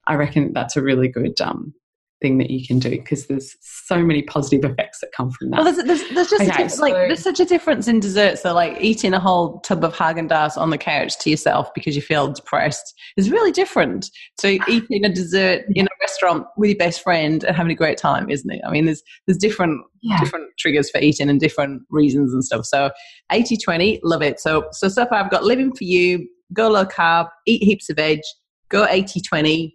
[0.07, 1.74] I reckon that's a really good um,
[2.22, 5.57] thing that you can do because there's so many positive effects that come from that.
[5.57, 8.41] Well, there's, there's, there's just a Okay, diff- like there's such a difference in desserts.
[8.41, 11.95] So like eating a whole tub of Haagen Dazs on the couch to yourself because
[11.95, 14.09] you feel depressed is really different
[14.39, 17.97] to eating a dessert in a restaurant with your best friend and having a great
[17.97, 18.61] time, isn't it?
[18.65, 20.20] I mean, there's there's different yeah.
[20.20, 22.65] different triggers for eating and different reasons and stuff.
[22.65, 22.89] So
[23.32, 24.39] 80-20, love it.
[24.39, 27.95] So so so far I've got living for you, go low carb, eat heaps of
[27.95, 28.20] veg,
[28.70, 29.74] go 80-20.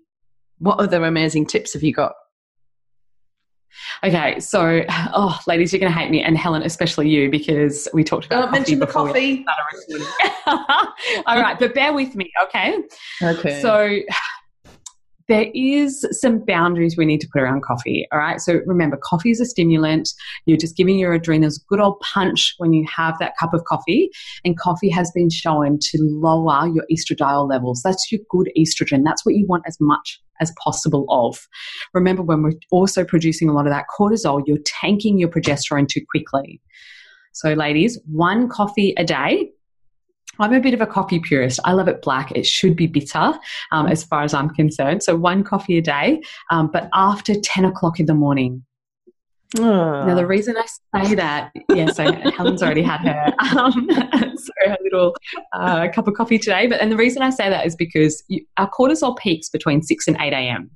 [0.58, 2.12] What other amazing tips have you got?
[4.02, 8.04] Okay, so oh, ladies, you're going to hate me, and Helen, especially you, because we
[8.04, 9.44] talked about uh, Don't mention the coffee.
[10.46, 12.78] All right, but bear with me, okay?
[13.22, 13.60] Okay.
[13.60, 14.00] So
[15.28, 18.06] there is some boundaries we need to put around coffee.
[18.12, 18.40] All right.
[18.40, 20.10] So remember, coffee is a stimulant.
[20.44, 23.64] You're just giving your adrenals a good old punch when you have that cup of
[23.64, 24.10] coffee.
[24.44, 27.80] And coffee has been shown to lower your estradiol levels.
[27.82, 29.02] That's your good estrogen.
[29.04, 31.48] That's what you want as much as possible of.
[31.94, 36.02] Remember, when we're also producing a lot of that cortisol, you're tanking your progesterone too
[36.10, 36.60] quickly.
[37.32, 39.50] So, ladies, one coffee a day
[40.38, 41.60] I'm a bit of a coffee purist.
[41.64, 42.32] I love it black.
[42.32, 43.32] It should be bitter,
[43.72, 45.02] um, as far as I'm concerned.
[45.02, 46.20] So one coffee a day,
[46.50, 48.64] um, but after 10 o'clock in the morning.
[49.56, 50.14] Now, Ah.
[50.14, 53.88] the reason I say that, yeah, so Helen's already had her, um,
[54.36, 55.14] so her little
[55.52, 56.66] uh, cup of coffee today.
[56.66, 60.08] But and the reason I say that is because you, our cortisol peaks between 6
[60.08, 60.70] and 8 a.m.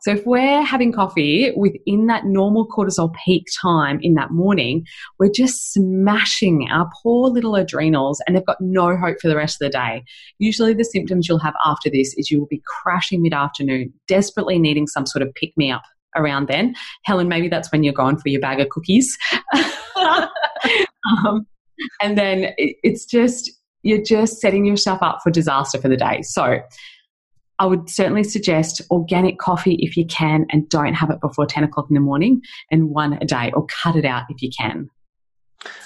[0.00, 4.86] So if we're having coffee within that normal cortisol peak time in that morning,
[5.18, 9.60] we're just smashing our poor little adrenals and they've got no hope for the rest
[9.60, 10.04] of the day.
[10.38, 14.86] Usually the symptoms you'll have after this is you will be crashing mid-afternoon, desperately needing
[14.86, 15.82] some sort of pick-me-up
[16.16, 16.74] around then.
[17.04, 19.16] Helen, maybe that's when you're going for your bag of cookies.
[19.96, 21.46] um,
[22.00, 23.50] and then it, it's just,
[23.82, 26.22] you're just setting yourself up for disaster for the day.
[26.22, 26.60] So
[27.58, 31.64] I would certainly suggest organic coffee if you can and don't have it before 10
[31.64, 32.40] o'clock in the morning
[32.70, 34.88] and one a day or cut it out if you can.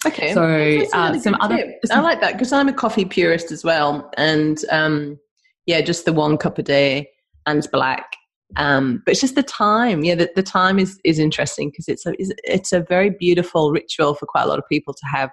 [0.07, 0.35] Okay.
[0.35, 0.45] So,
[0.93, 1.81] uh, some other- tip.
[1.91, 5.19] I like that because I'm a coffee purist as well, and um,
[5.67, 7.09] yeah, just the one cup a day
[7.47, 8.13] and black.
[8.57, 10.05] Um, but it's just the time.
[10.05, 12.15] Yeah, the, the time is is interesting because it's a
[12.45, 15.31] it's a very beautiful ritual for quite a lot of people to have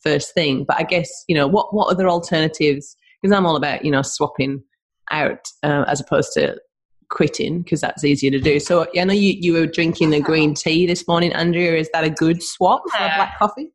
[0.00, 0.64] first thing.
[0.66, 2.96] But I guess you know what what other alternatives?
[3.20, 4.62] Because I'm all about you know swapping
[5.10, 6.56] out uh, as opposed to
[7.10, 8.58] quitting because that's easier to do.
[8.58, 11.74] So I know you you were drinking a green tea this morning, Andrea.
[11.76, 13.70] Is that a good swap for a black coffee?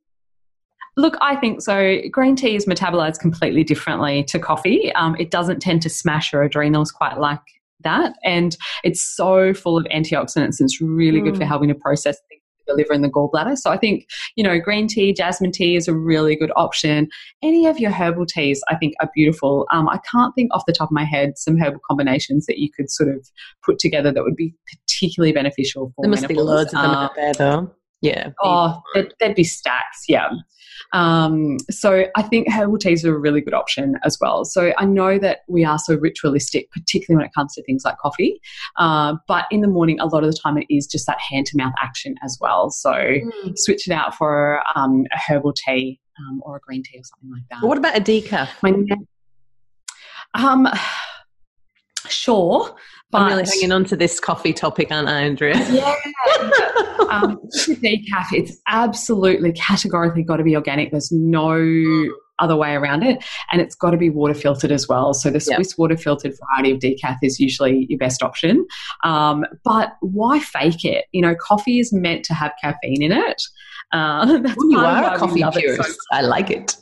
[0.95, 1.99] Look, I think so.
[2.11, 4.91] Green tea is metabolized completely differently to coffee.
[4.93, 7.39] Um, it doesn't tend to smash your adrenals quite like
[7.81, 8.13] that.
[8.23, 10.55] And it's so full of antioxidants.
[10.59, 11.47] It's really good for Mm.
[11.47, 13.57] helping to process things in the liver and the gallbladder.
[13.57, 17.07] So I think, you know, green tea, jasmine tea is a really good option.
[17.41, 19.67] Any of your herbal teas, I think, are beautiful.
[19.71, 22.69] Um, I can't think off the top of my head some herbal combinations that you
[22.71, 23.27] could sort of
[23.65, 24.53] put together that would be
[24.87, 27.71] particularly beneficial for There must be loads of them Um, out there, though.
[28.01, 28.29] Yeah.
[28.43, 30.29] Oh, there'd, there'd be stacks, yeah.
[30.93, 34.45] Um, so I think herbal teas are a really good option as well.
[34.45, 37.97] So I know that we are so ritualistic, particularly when it comes to things like
[37.97, 38.41] coffee.
[38.77, 41.45] Uh, but in the morning, a lot of the time, it is just that hand
[41.47, 42.69] to mouth action as well.
[42.69, 43.19] So
[43.55, 47.31] switch it out for um, a herbal tea um, or a green tea or something
[47.31, 47.65] like that.
[47.65, 48.49] What about a decaf?
[48.61, 48.73] My
[50.33, 50.67] um,
[52.09, 52.75] sure,
[53.11, 55.55] but I'm really hanging on to this coffee topic, aren't I, Andrea?
[55.71, 55.95] yeah.
[57.09, 60.91] um, decaf, it's absolutely categorically got to be organic.
[60.91, 61.57] There's no
[62.39, 65.13] other way around it, and it's got to be water filtered as well.
[65.13, 65.55] So the Yep.
[65.55, 68.65] Swiss water filtered variety of decaf is usually your best option.
[69.03, 71.05] Um, but why fake it?
[71.11, 73.41] You know, coffee is meant to have caffeine in it.
[73.93, 75.93] Uh, that's Ooh, you are a coffee it so.
[76.11, 76.75] I like it.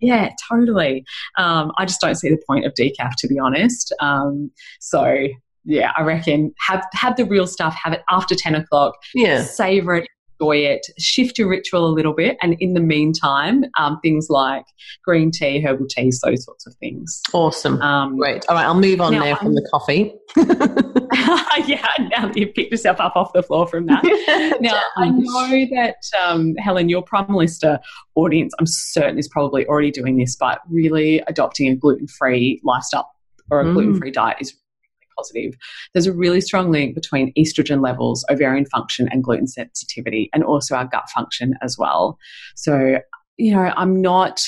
[0.00, 1.04] Yeah, totally.
[1.36, 3.94] Um, I just don't see the point of decaf, to be honest.
[4.00, 5.26] Um, so
[5.64, 7.74] yeah, I reckon have have the real stuff.
[7.82, 8.94] Have it after ten o'clock.
[9.14, 9.42] Yeah.
[9.42, 10.08] Savor it,
[10.40, 10.86] enjoy it.
[10.98, 14.64] Shift your ritual a little bit, and in the meantime, um, things like
[15.04, 17.20] green tea, herbal teas, those sorts of things.
[17.34, 17.82] Awesome.
[17.82, 18.46] Um, Great.
[18.48, 20.14] All right, I'll move on Now, now from I'm- the coffee.
[21.66, 24.04] yeah, now that you've picked yourself up off the floor from that.
[24.60, 27.78] Now, I know that, um, Helen, your Primalista
[28.14, 33.10] audience, I'm certain, is probably already doing this, but really adopting a gluten free lifestyle
[33.50, 33.72] or a Mm.
[33.74, 35.58] gluten free diet is really positive.
[35.92, 40.74] There's a really strong link between estrogen levels, ovarian function, and gluten sensitivity, and also
[40.74, 42.18] our gut function as well.
[42.56, 42.98] So,
[43.36, 44.40] you know, I'm not.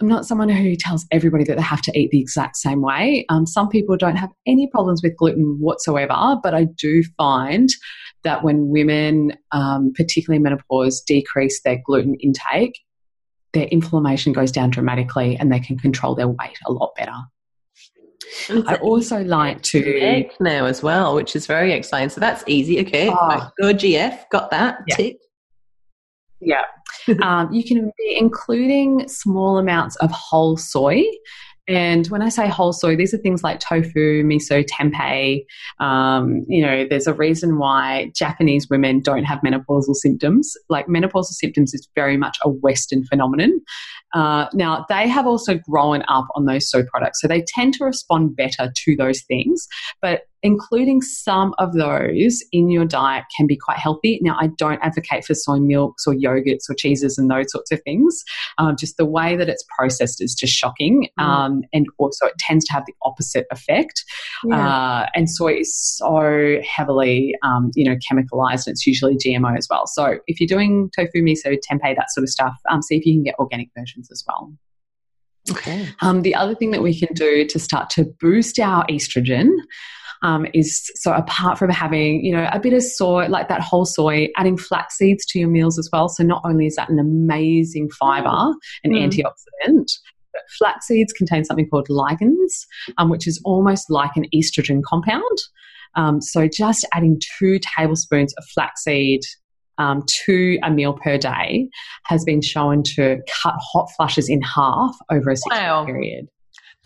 [0.00, 3.24] I'm not someone who tells everybody that they have to eat the exact same way.
[3.28, 7.68] Um, some people don't have any problems with gluten whatsoever, but I do find
[8.24, 12.78] that when women, um, particularly menopause, decrease their gluten intake,
[13.52, 17.14] their inflammation goes down dramatically and they can control their weight a lot better.
[18.66, 19.98] I also like to.
[20.00, 22.08] egg now as well, which is very exciting.
[22.10, 22.80] So that's easy.
[22.80, 23.48] Okay, Oh.
[23.60, 24.28] go GF.
[24.30, 24.78] Got that.
[24.88, 24.96] Yeah.
[24.96, 25.16] Tick.
[26.46, 26.62] Yeah.
[27.22, 31.02] um, you can be including small amounts of whole soy.
[31.68, 35.44] And when I say whole soy, these are things like tofu, miso, tempeh.
[35.80, 40.54] Um, you know, there's a reason why Japanese women don't have menopausal symptoms.
[40.68, 43.60] Like menopausal symptoms is very much a Western phenomenon.
[44.14, 47.84] Uh, now, they have also grown up on those soy products, so they tend to
[47.84, 49.66] respond better to those things.
[50.00, 54.20] But including some of those in your diet can be quite healthy.
[54.22, 57.82] Now, I don't advocate for soy milks or yogurts or cheeses and those sorts of
[57.82, 58.22] things.
[58.56, 61.08] Um, just the way that it's processed is just shocking.
[61.18, 61.24] Mm.
[61.24, 64.04] Um, and also, it tends to have the opposite effect.
[64.52, 69.66] Uh, and soy is so heavily, um, you know, chemicalized, and it's usually GMO as
[69.68, 69.88] well.
[69.88, 73.14] So if you're doing tofu, miso, tempeh, that sort of stuff, um, see if you
[73.14, 74.52] can get organic versions as well.
[75.50, 75.88] okay.
[76.02, 79.48] Um, the other thing that we can do to start to boost our estrogen
[80.22, 83.84] um, is so apart from having you know a bit of soy, like that whole
[83.84, 86.08] soy, adding flax seeds to your meals as well.
[86.08, 88.54] So not only is that an amazing fiber
[88.84, 89.08] and Mm.
[89.10, 89.86] antioxidant.
[90.32, 92.66] But flax seeds contain something called lignans,
[92.98, 95.38] um, which is almost like an estrogen compound.
[95.94, 99.22] Um, so just adding two tablespoons of flaxseed
[99.78, 101.68] um, to a meal per day
[102.04, 105.84] has been shown to cut hot flushes in half over a six Wow.
[105.86, 106.26] period.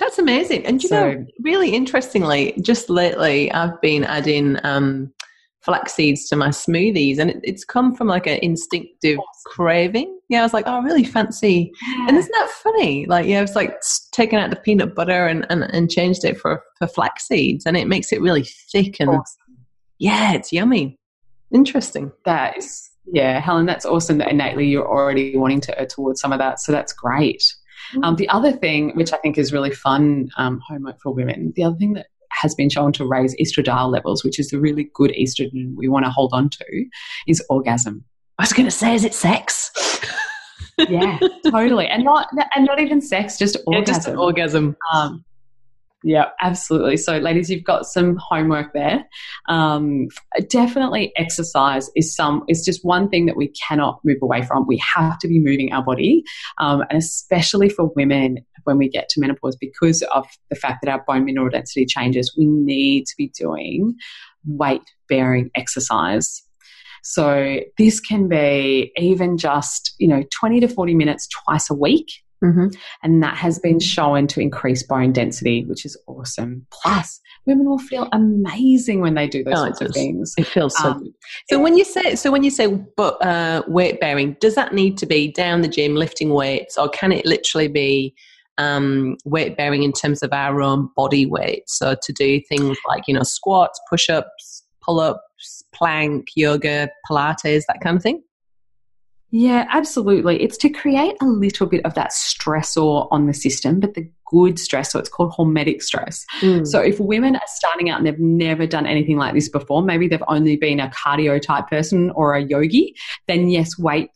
[0.00, 0.66] That's amazing.
[0.66, 5.12] And you So- know, really interestingly, just lately I've been adding um,
[5.60, 10.18] flax seeds to my smoothies and it, it's come from like an instinctive craving.
[10.30, 11.70] Yeah, I was like, oh, I really fancy.
[12.08, 13.04] And isn't that funny?
[13.06, 13.78] Like, yeah, it's like
[14.12, 17.76] taking out the peanut butter and, and, and changed it for, for flax seeds and
[17.76, 19.20] it makes it really thick and
[19.98, 20.98] yeah, it's yummy.
[21.52, 22.10] Interesting.
[22.24, 26.38] That is, yeah, Helen, that's awesome that innately you're already wanting to towards some of
[26.38, 26.58] that.
[26.60, 27.54] So that's great.
[28.02, 31.64] Um, the other thing, which I think is really fun um, homework for women, the
[31.64, 35.10] other thing that has been shown to raise estradiol levels, which is the really good
[35.18, 36.84] estrogen we want to hold on to,
[37.26, 38.04] is orgasm.
[38.38, 39.70] I was going to say, is it sex?
[40.88, 41.18] Yeah,
[41.50, 43.94] totally, and not and not even sex, just Yeah, orgasm.
[43.94, 44.76] just an orgasm.
[44.94, 45.24] Um,
[46.02, 46.96] yeah, absolutely.
[46.96, 49.04] So, ladies, you've got some homework there.
[49.48, 50.08] Um,
[50.48, 54.66] definitely, exercise is some is just one thing that we cannot move away from.
[54.66, 56.22] We have to be moving our body,
[56.58, 60.90] um, and especially for women when we get to menopause, because of the fact that
[60.90, 63.94] our bone mineral density changes, we need to be doing
[64.46, 66.42] weight bearing exercise.
[67.02, 72.06] So this can be even just you know twenty to forty minutes twice a week
[72.42, 72.68] Mm-hmm.
[73.02, 76.66] and that has been shown to increase bone density, which is awesome.
[76.70, 80.32] Plus, women will feel amazing when they do those Oh, sorts of things.
[80.38, 81.12] It feels so Um, good.
[81.50, 82.66] So when you say so when you say
[82.96, 86.88] but uh, weight bearing, does that need to be down the gym lifting weights, or
[86.88, 88.14] can it literally be
[88.58, 91.64] um, weight bearing in terms of our own body weight?
[91.66, 97.64] So to do things like you know squats, push ups, pull ups, plank, yoga, Pilates,
[97.68, 98.22] that kind of thing.
[99.30, 100.42] Yeah, absolutely.
[100.42, 104.58] It's to create a little bit of that stressor on the system, but the good
[104.58, 104.92] stress.
[104.92, 106.24] So It's called hormetic stress.
[106.64, 110.06] So if women are starting out and they've never done anything like this before, maybe
[110.06, 112.94] they've only been a cardio type person or a yogi,
[113.26, 114.10] then yes, weight,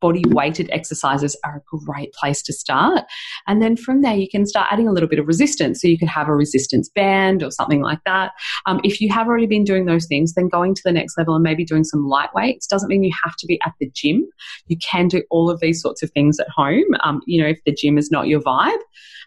[0.00, 3.04] body weighted exercises are a great place to start.
[3.46, 5.82] And then from there, you can start adding a little bit of resistance.
[5.82, 8.32] So you could have a resistance band or something like that.
[8.66, 11.34] Um, if you have already been doing those things, then going to the next level
[11.34, 14.26] and maybe doing some light weights doesn't mean you have to be at the gym.
[14.68, 16.84] You can do all of these sorts of things at home.
[17.02, 18.78] Um, you know, if the gym is not your vibe.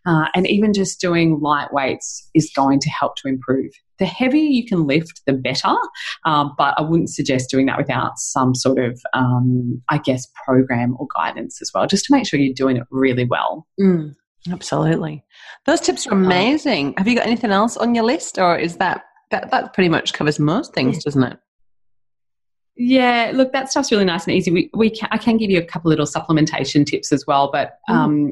[0.05, 3.71] Uh, and even just doing light weights is going to help to improve.
[3.97, 5.75] The heavier you can lift, the better.
[6.25, 10.95] Um, but I wouldn't suggest doing that without some sort of, um, I guess, program
[10.99, 13.67] or guidance as well, just to make sure you're doing it really well.
[13.79, 14.15] Mm,
[14.51, 15.23] absolutely.
[15.65, 16.93] Those tips are amazing.
[16.97, 20.13] Have you got anything else on your list, or is that that that pretty much
[20.13, 21.37] covers most things, doesn't it?
[22.81, 24.51] Yeah, look, that stuff's really nice and easy.
[24.51, 27.73] We, we can, I can give you a couple little supplementation tips as well, but
[27.89, 28.31] um,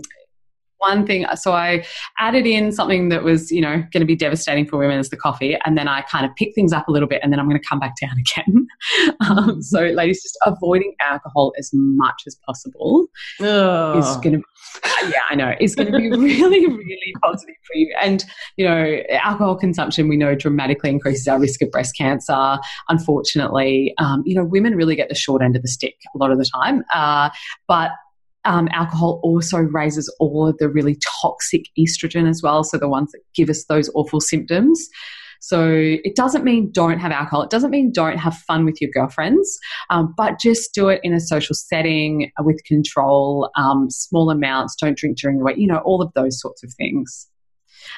[0.79, 1.85] one thing, so I
[2.19, 5.17] added in something that was, you know, going to be devastating for women as the
[5.17, 7.47] coffee, and then I kind of pick things up a little bit, and then I'm
[7.49, 8.67] going to come back down again.
[9.29, 13.07] um, so, ladies, just avoiding alcohol as much as possible
[13.41, 13.97] Oh.
[13.99, 14.43] is going to,
[15.09, 17.93] yeah, I know, is going to be really, really positive for you.
[18.01, 18.23] And
[18.57, 22.57] you know, alcohol consumption we know dramatically increases our risk of breast cancer.
[22.89, 26.31] Unfortunately, um, you know, women really get the short end of the stick a lot
[26.31, 27.29] of the time, uh,
[27.67, 27.91] but
[28.47, 32.63] um, alcohol also raises all of the really toxic estrogen as well.
[32.63, 34.87] So the ones that give us those awful symptoms.
[35.39, 37.43] So it doesn't mean don't have alcohol.
[37.43, 41.13] It doesn't mean don't have fun with your girlfriends, um, but just do it in
[41.13, 44.75] a social setting with control, um, small amounts.
[44.75, 45.57] Don't drink during the week.
[45.57, 47.27] You know all of those sorts of things.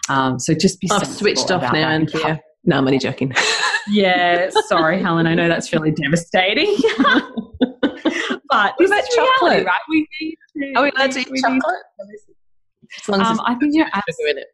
[0.10, 0.90] Um, so just be.
[0.92, 2.42] I've switched off now and here.
[2.66, 3.34] No, I'm only joking.
[3.88, 5.26] yeah, sorry, Helen.
[5.26, 6.76] I know that's really devastating.
[8.50, 9.66] but is reality, chocolate?
[9.66, 9.80] right?
[9.90, 11.64] We need to, Are we allowed to eat chocolate?
[13.00, 14.48] As long as Um, I think you're sugar in it.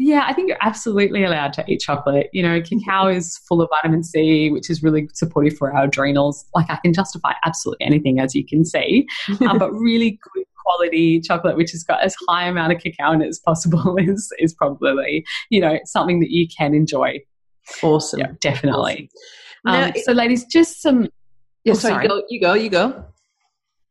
[0.00, 2.28] Yeah, I think you're absolutely allowed to eat chocolate.
[2.32, 6.44] You know, cacao is full of vitamin C, which is really supportive for our adrenals.
[6.54, 9.06] Like, I can justify absolutely anything, as you can see.
[9.48, 13.22] Um, but really good quality chocolate, which has got as high amount of cacao in
[13.22, 17.18] it as possible, is is probably you know something that you can enjoy.
[17.82, 18.20] Awesome.
[18.20, 19.10] Yeah, definitely.
[19.64, 21.08] Now, Um, so, ladies, just some.
[21.68, 22.08] Yeah, Oh, sorry, sorry.
[22.08, 23.04] Go, you go, you go.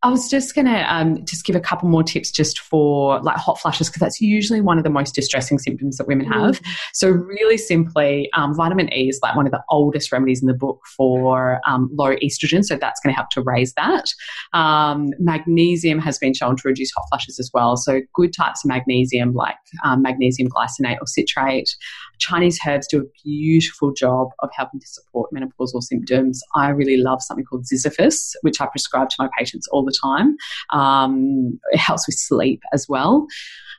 [0.04, 3.36] I was just going to um, just give a couple more tips just for like
[3.36, 6.62] hot flushes because that's usually one of the most distressing symptoms that women have.
[6.94, 10.54] So, really simply, um, vitamin E is like one of the oldest remedies in the
[10.54, 12.64] book for um, low estrogen.
[12.64, 14.06] So, that's going to help to raise that.
[14.54, 17.76] Um, magnesium has been shown to reduce hot flushes as well.
[17.76, 21.76] So, good types of magnesium like um, magnesium glycinate or citrate.
[22.20, 26.42] Chinese herbs do a beautiful job of helping to support menopausal symptoms.
[26.56, 30.36] I really love something called Ziziphus, which I prescribe to my patients all the time.
[30.72, 33.28] Um, it helps with sleep as well.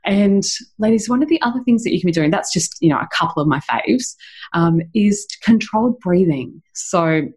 [0.04, 0.44] And
[0.78, 2.98] ladies, one of the other things that you can be doing, that's just, you know,
[2.98, 4.14] a couple of my faves,
[4.52, 6.62] um, is controlled breathing.
[6.72, 7.28] So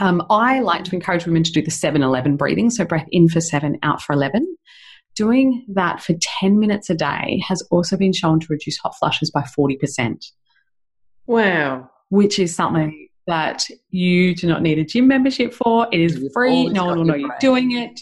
[0.00, 2.70] um, I like to encourage women to do the 7 11 breathing.
[2.70, 4.56] So breath in for seven, out for 11.
[5.16, 9.30] Doing that for 10 minutes a day has also been shown to reduce hot flushes
[9.30, 10.24] by 40%,
[11.26, 11.90] Wow.
[12.10, 15.88] which is something that you do not need a gym membership for.
[15.90, 16.68] It is You've free.
[16.68, 18.00] No one will know you're doing it.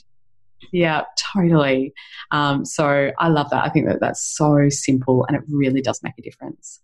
[0.72, 1.02] Yeah,
[1.32, 1.94] totally.
[2.30, 3.64] Um, so I love that.
[3.64, 6.80] I think that that's so simple and it really does make a difference.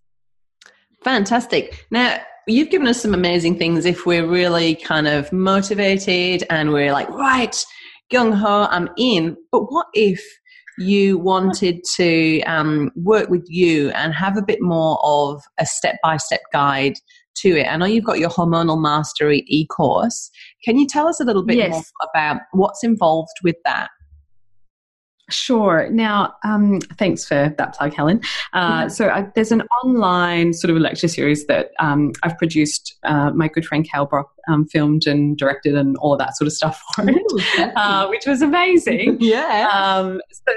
[1.02, 1.86] Fantastic.
[1.90, 6.92] Now, you've given us some amazing things if we're really kind of motivated and we're
[6.92, 7.64] like, right,
[8.12, 9.36] gung ho, I'm in.
[9.52, 10.22] But what if
[10.78, 15.96] you wanted to um, work with you and have a bit more of a step
[16.02, 16.94] by step guide
[17.36, 17.66] to it?
[17.66, 20.30] I know you've got your Hormonal Mastery e course.
[20.64, 21.70] Can you tell us a little bit Yes.
[21.70, 21.82] more
[22.14, 23.88] about what's involved with that?
[25.30, 25.88] Sure.
[25.90, 28.20] Now, um, thanks for that plug, Helen.
[28.52, 32.96] Uh, so I, there's an online sort of lecture series that um, I've produced.
[33.04, 36.46] Uh, my good friend Cal Brock um, filmed and directed and all of that sort
[36.46, 39.16] of stuff for it, uh, which was amazing.
[39.20, 39.68] yeah.
[39.72, 40.52] Um, so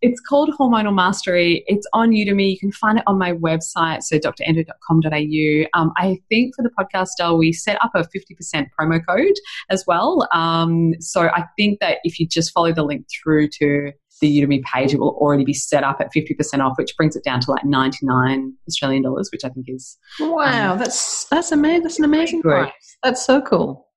[0.00, 1.64] it's called Hormonal Mastery.
[1.66, 2.52] It's on Udemy.
[2.52, 5.80] You can find it on my website, so drandrea.com.au.
[5.80, 9.34] Um, I think for the podcast, Del, we set up a 50% promo code
[9.70, 10.28] as well.
[10.32, 14.62] Um, so I think that if you just follow the link through to the Udemy
[14.62, 17.50] page, it will already be set up at 50% off, which brings it down to
[17.50, 21.82] like 99 Australian dollars, which I think is um, wow, that's that's amazing.
[21.82, 22.72] That's an amazing price.
[23.02, 23.87] That's so cool.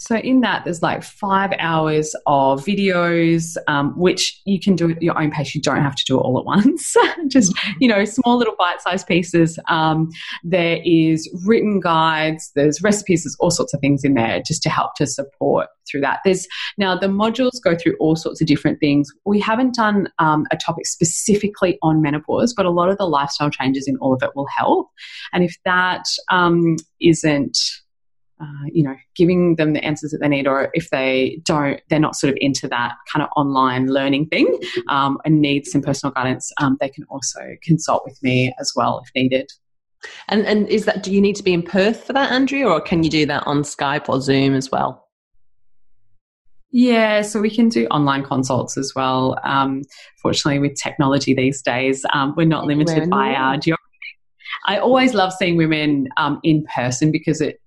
[0.00, 5.02] So in that, there's like five hours of videos, um, which you can do at
[5.02, 5.54] your own pace.
[5.54, 6.96] You don't have to do it all at once.
[7.28, 9.58] Just you know, small little bite-sized pieces.
[9.68, 10.08] Um,
[10.42, 12.50] there is written guides.
[12.54, 13.24] There's recipes.
[13.24, 16.20] There's all sorts of things in there just to help to support through that.
[16.24, 16.48] There's
[16.78, 19.12] now the modules go through all sorts of different things.
[19.26, 23.50] We haven't done um, a topic specifically on menopause, but a lot of the lifestyle
[23.50, 24.88] changes in all of it will help.
[25.34, 27.58] And if that um, isn't
[28.40, 31.98] uh, you know, giving them the answers that they need, or if they don't, they're
[31.98, 36.12] not sort of into that kind of online learning thing um, and need some personal
[36.12, 39.50] guidance, um, they can also consult with me as well if needed.
[40.28, 42.80] And and is that do you need to be in Perth for that, Andrea, or
[42.80, 45.06] can you do that on Skype or Zoom as well?
[46.72, 49.38] Yeah, so we can do online consults as well.
[49.42, 49.82] Um,
[50.22, 53.80] fortunately, with technology these days, um, we're not limited by our geography.
[54.66, 57.60] I always love seeing women um, in person because it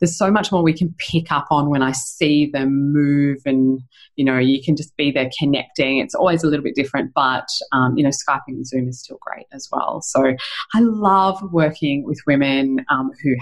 [0.00, 3.80] there's so much more we can pick up on when I see them move, and
[4.16, 5.98] you know, you can just be there connecting.
[5.98, 9.18] It's always a little bit different, but um, you know, Skyping and Zoom is still
[9.20, 10.00] great as well.
[10.02, 10.34] So
[10.74, 13.34] I love working with women um, who.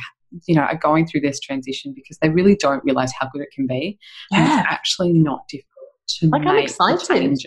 [0.46, 3.48] You know, are going through this transition because they really don't realize how good it
[3.54, 3.96] can be.
[4.32, 4.58] And Yeah.
[4.58, 7.38] it's actually not difficult to Like, I'm make the excited.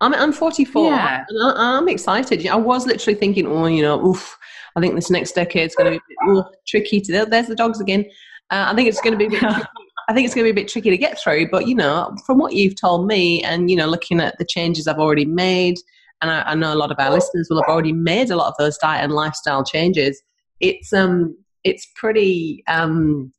[0.00, 0.84] I'm I'm 44.
[0.90, 1.24] Yeah.
[1.42, 2.46] I, I'm excited.
[2.46, 4.38] I was literally thinking, oh, you know, oof,
[4.76, 7.00] I think this next decade's going to be a bit ooh, tricky.
[7.02, 8.06] To there's the dogs again.
[8.50, 9.40] Uh, I think it's going to be a bit.
[9.40, 9.66] tricky.
[10.08, 11.50] I think it's going to be a bit tricky to get through.
[11.50, 14.88] But you know, from what you've told me, and you know, looking at the changes
[14.88, 15.76] I've already made,
[16.20, 18.48] and I, I know a lot of our listeners will have already made a lot
[18.48, 20.20] of those diet and lifestyle changes.
[20.58, 23.32] It's um, it's pretty um,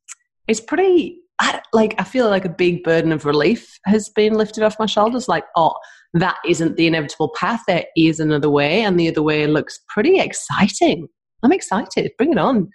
[0.47, 1.17] it's pretty.
[1.39, 4.85] I, like I feel like a big burden of relief has been lifted off my
[4.85, 5.27] shoulders.
[5.27, 5.73] Like, oh,
[6.13, 7.61] that isn't the inevitable path.
[7.67, 11.07] There is another way, and the other way looks pretty exciting.
[11.43, 12.11] I'm excited.
[12.17, 12.69] Bring it on.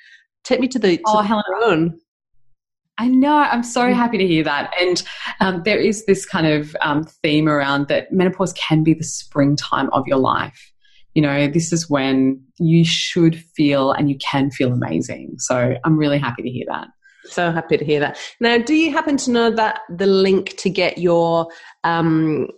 [0.44, 2.00] Take me to the, to Oh, the Helen.
[2.98, 3.36] I know.
[3.36, 3.94] I'm so Mm.
[3.94, 4.72] happy to hear that.
[4.80, 5.02] And
[5.40, 9.90] um, there is this kind of um, theme around that menopause can be the springtime
[9.92, 10.72] of your life.
[11.14, 15.34] You know, this is when you should feel and you can feel amazing.
[15.38, 16.88] So I'm really happy to hear that.
[17.26, 18.18] So happy to hear that.
[18.40, 21.48] Now, do you happen to know that the link to get your
[21.84, 22.48] um,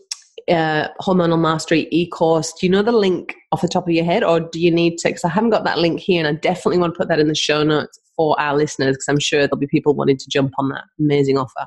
[0.49, 2.53] uh, hormonal mastery e-course?
[2.53, 4.99] Do you know the link off the top of your head, or do you need
[4.99, 5.09] to?
[5.09, 7.29] Because I haven't got that link here, and I definitely want to put that in
[7.29, 10.53] the show notes for our listeners because I'm sure there'll be people wanting to jump
[10.59, 11.67] on that amazing offer.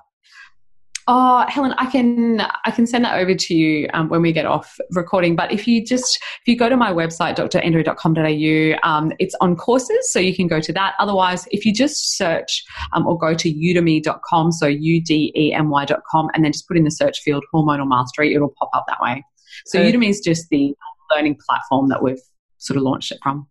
[1.08, 4.46] Oh, Helen, I can I can send that over to you um, when we get
[4.46, 5.36] off recording.
[5.36, 10.12] But if you just if you go to my website drandrea.com.au, um, it's on courses,
[10.12, 10.94] so you can go to that.
[11.00, 15.70] Otherwise, if you just search um, or go to udemy.com, so u d e m
[15.70, 19.02] y.com, and then just put in the search field hormonal mastery, it'll pop up that
[19.02, 19.26] way.
[19.66, 19.92] So okay.
[19.92, 20.76] Udemy is just the
[21.14, 22.22] learning platform that we've
[22.60, 23.48] sort of launched it from.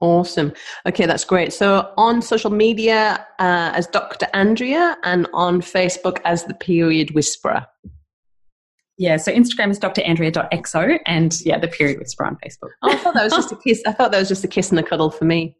[0.00, 0.52] Awesome.
[0.86, 1.52] Okay, that's great.
[1.52, 4.26] So on social media uh, as Dr.
[4.34, 7.66] Andrea and on Facebook as the Period Whisperer.
[8.98, 12.70] Yeah, so Instagram is drandrea.exo and yeah, the Period Whisperer on Facebook.
[12.82, 13.82] Oh, I thought that was just a kiss.
[13.86, 15.56] I thought that was just a kiss and a cuddle for me.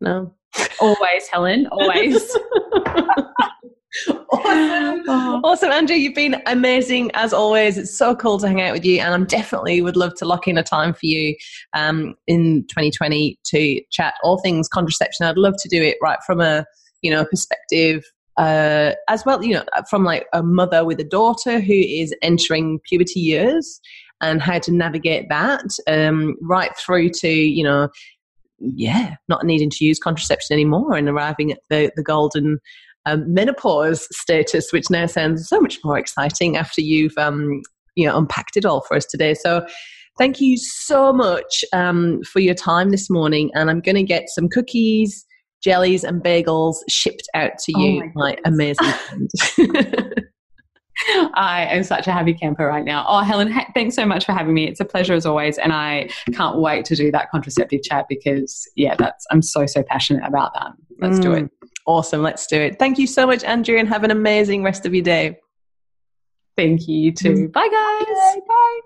[0.00, 0.34] No.
[0.80, 2.36] Always, Helen, always.
[4.08, 5.04] awesome.
[5.08, 5.40] Oh.
[5.50, 5.98] Awesome, Andrea.
[5.98, 7.78] You've been amazing as always.
[7.78, 10.46] It's so cool to hang out with you, and I'm definitely would love to lock
[10.46, 11.34] in a time for you
[11.72, 15.26] um, in 2020 to chat all things contraception.
[15.26, 16.66] I'd love to do it right from a
[17.02, 18.04] you know perspective
[18.36, 22.80] uh, as well, you know, from like a mother with a daughter who is entering
[22.88, 23.80] puberty years
[24.20, 27.88] and how to navigate that, um, right through to you know
[28.60, 32.58] yeah, not needing to use contraception anymore and arriving at the, the golden
[33.06, 37.62] um, menopause status, which now sounds so much more exciting after you've um,
[37.96, 39.34] you know unpacked it all for us today.
[39.34, 39.66] So
[40.18, 44.28] thank you so much um, for your time this morning, and I'm going to get
[44.28, 45.24] some cookies,
[45.62, 48.86] jellies, and bagels shipped out to you, oh my, my amazing
[49.56, 50.24] friend.
[51.34, 53.06] I am such a happy camper right now.
[53.08, 54.68] Oh, Helen, ha- thanks so much for having me.
[54.68, 58.68] It's a pleasure as always, and I can't wait to do that contraceptive chat because,
[58.76, 60.72] yeah, that's I'm so so passionate about that.
[60.98, 61.22] Let's mm.
[61.22, 61.50] do it.
[61.90, 62.22] Awesome.
[62.22, 62.78] Let's do it.
[62.78, 65.40] Thank you so much, Andrea, and have an amazing rest of your day.
[66.56, 67.48] Thank you, you too.
[67.48, 68.36] Bye, guys.
[68.46, 68.80] Bye.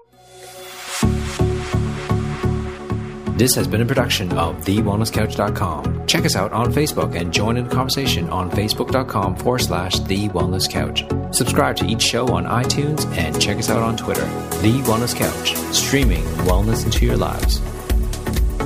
[3.37, 6.07] This has been a production of TheWellnessCouch.com.
[6.07, 10.31] Check us out on Facebook and join in the conversation on Facebook.com forward slash The
[10.31, 11.05] Wellness Couch.
[11.37, 14.25] Subscribe to each show on iTunes and check us out on Twitter.
[14.63, 17.61] The Wellness Couch, streaming wellness into your lives.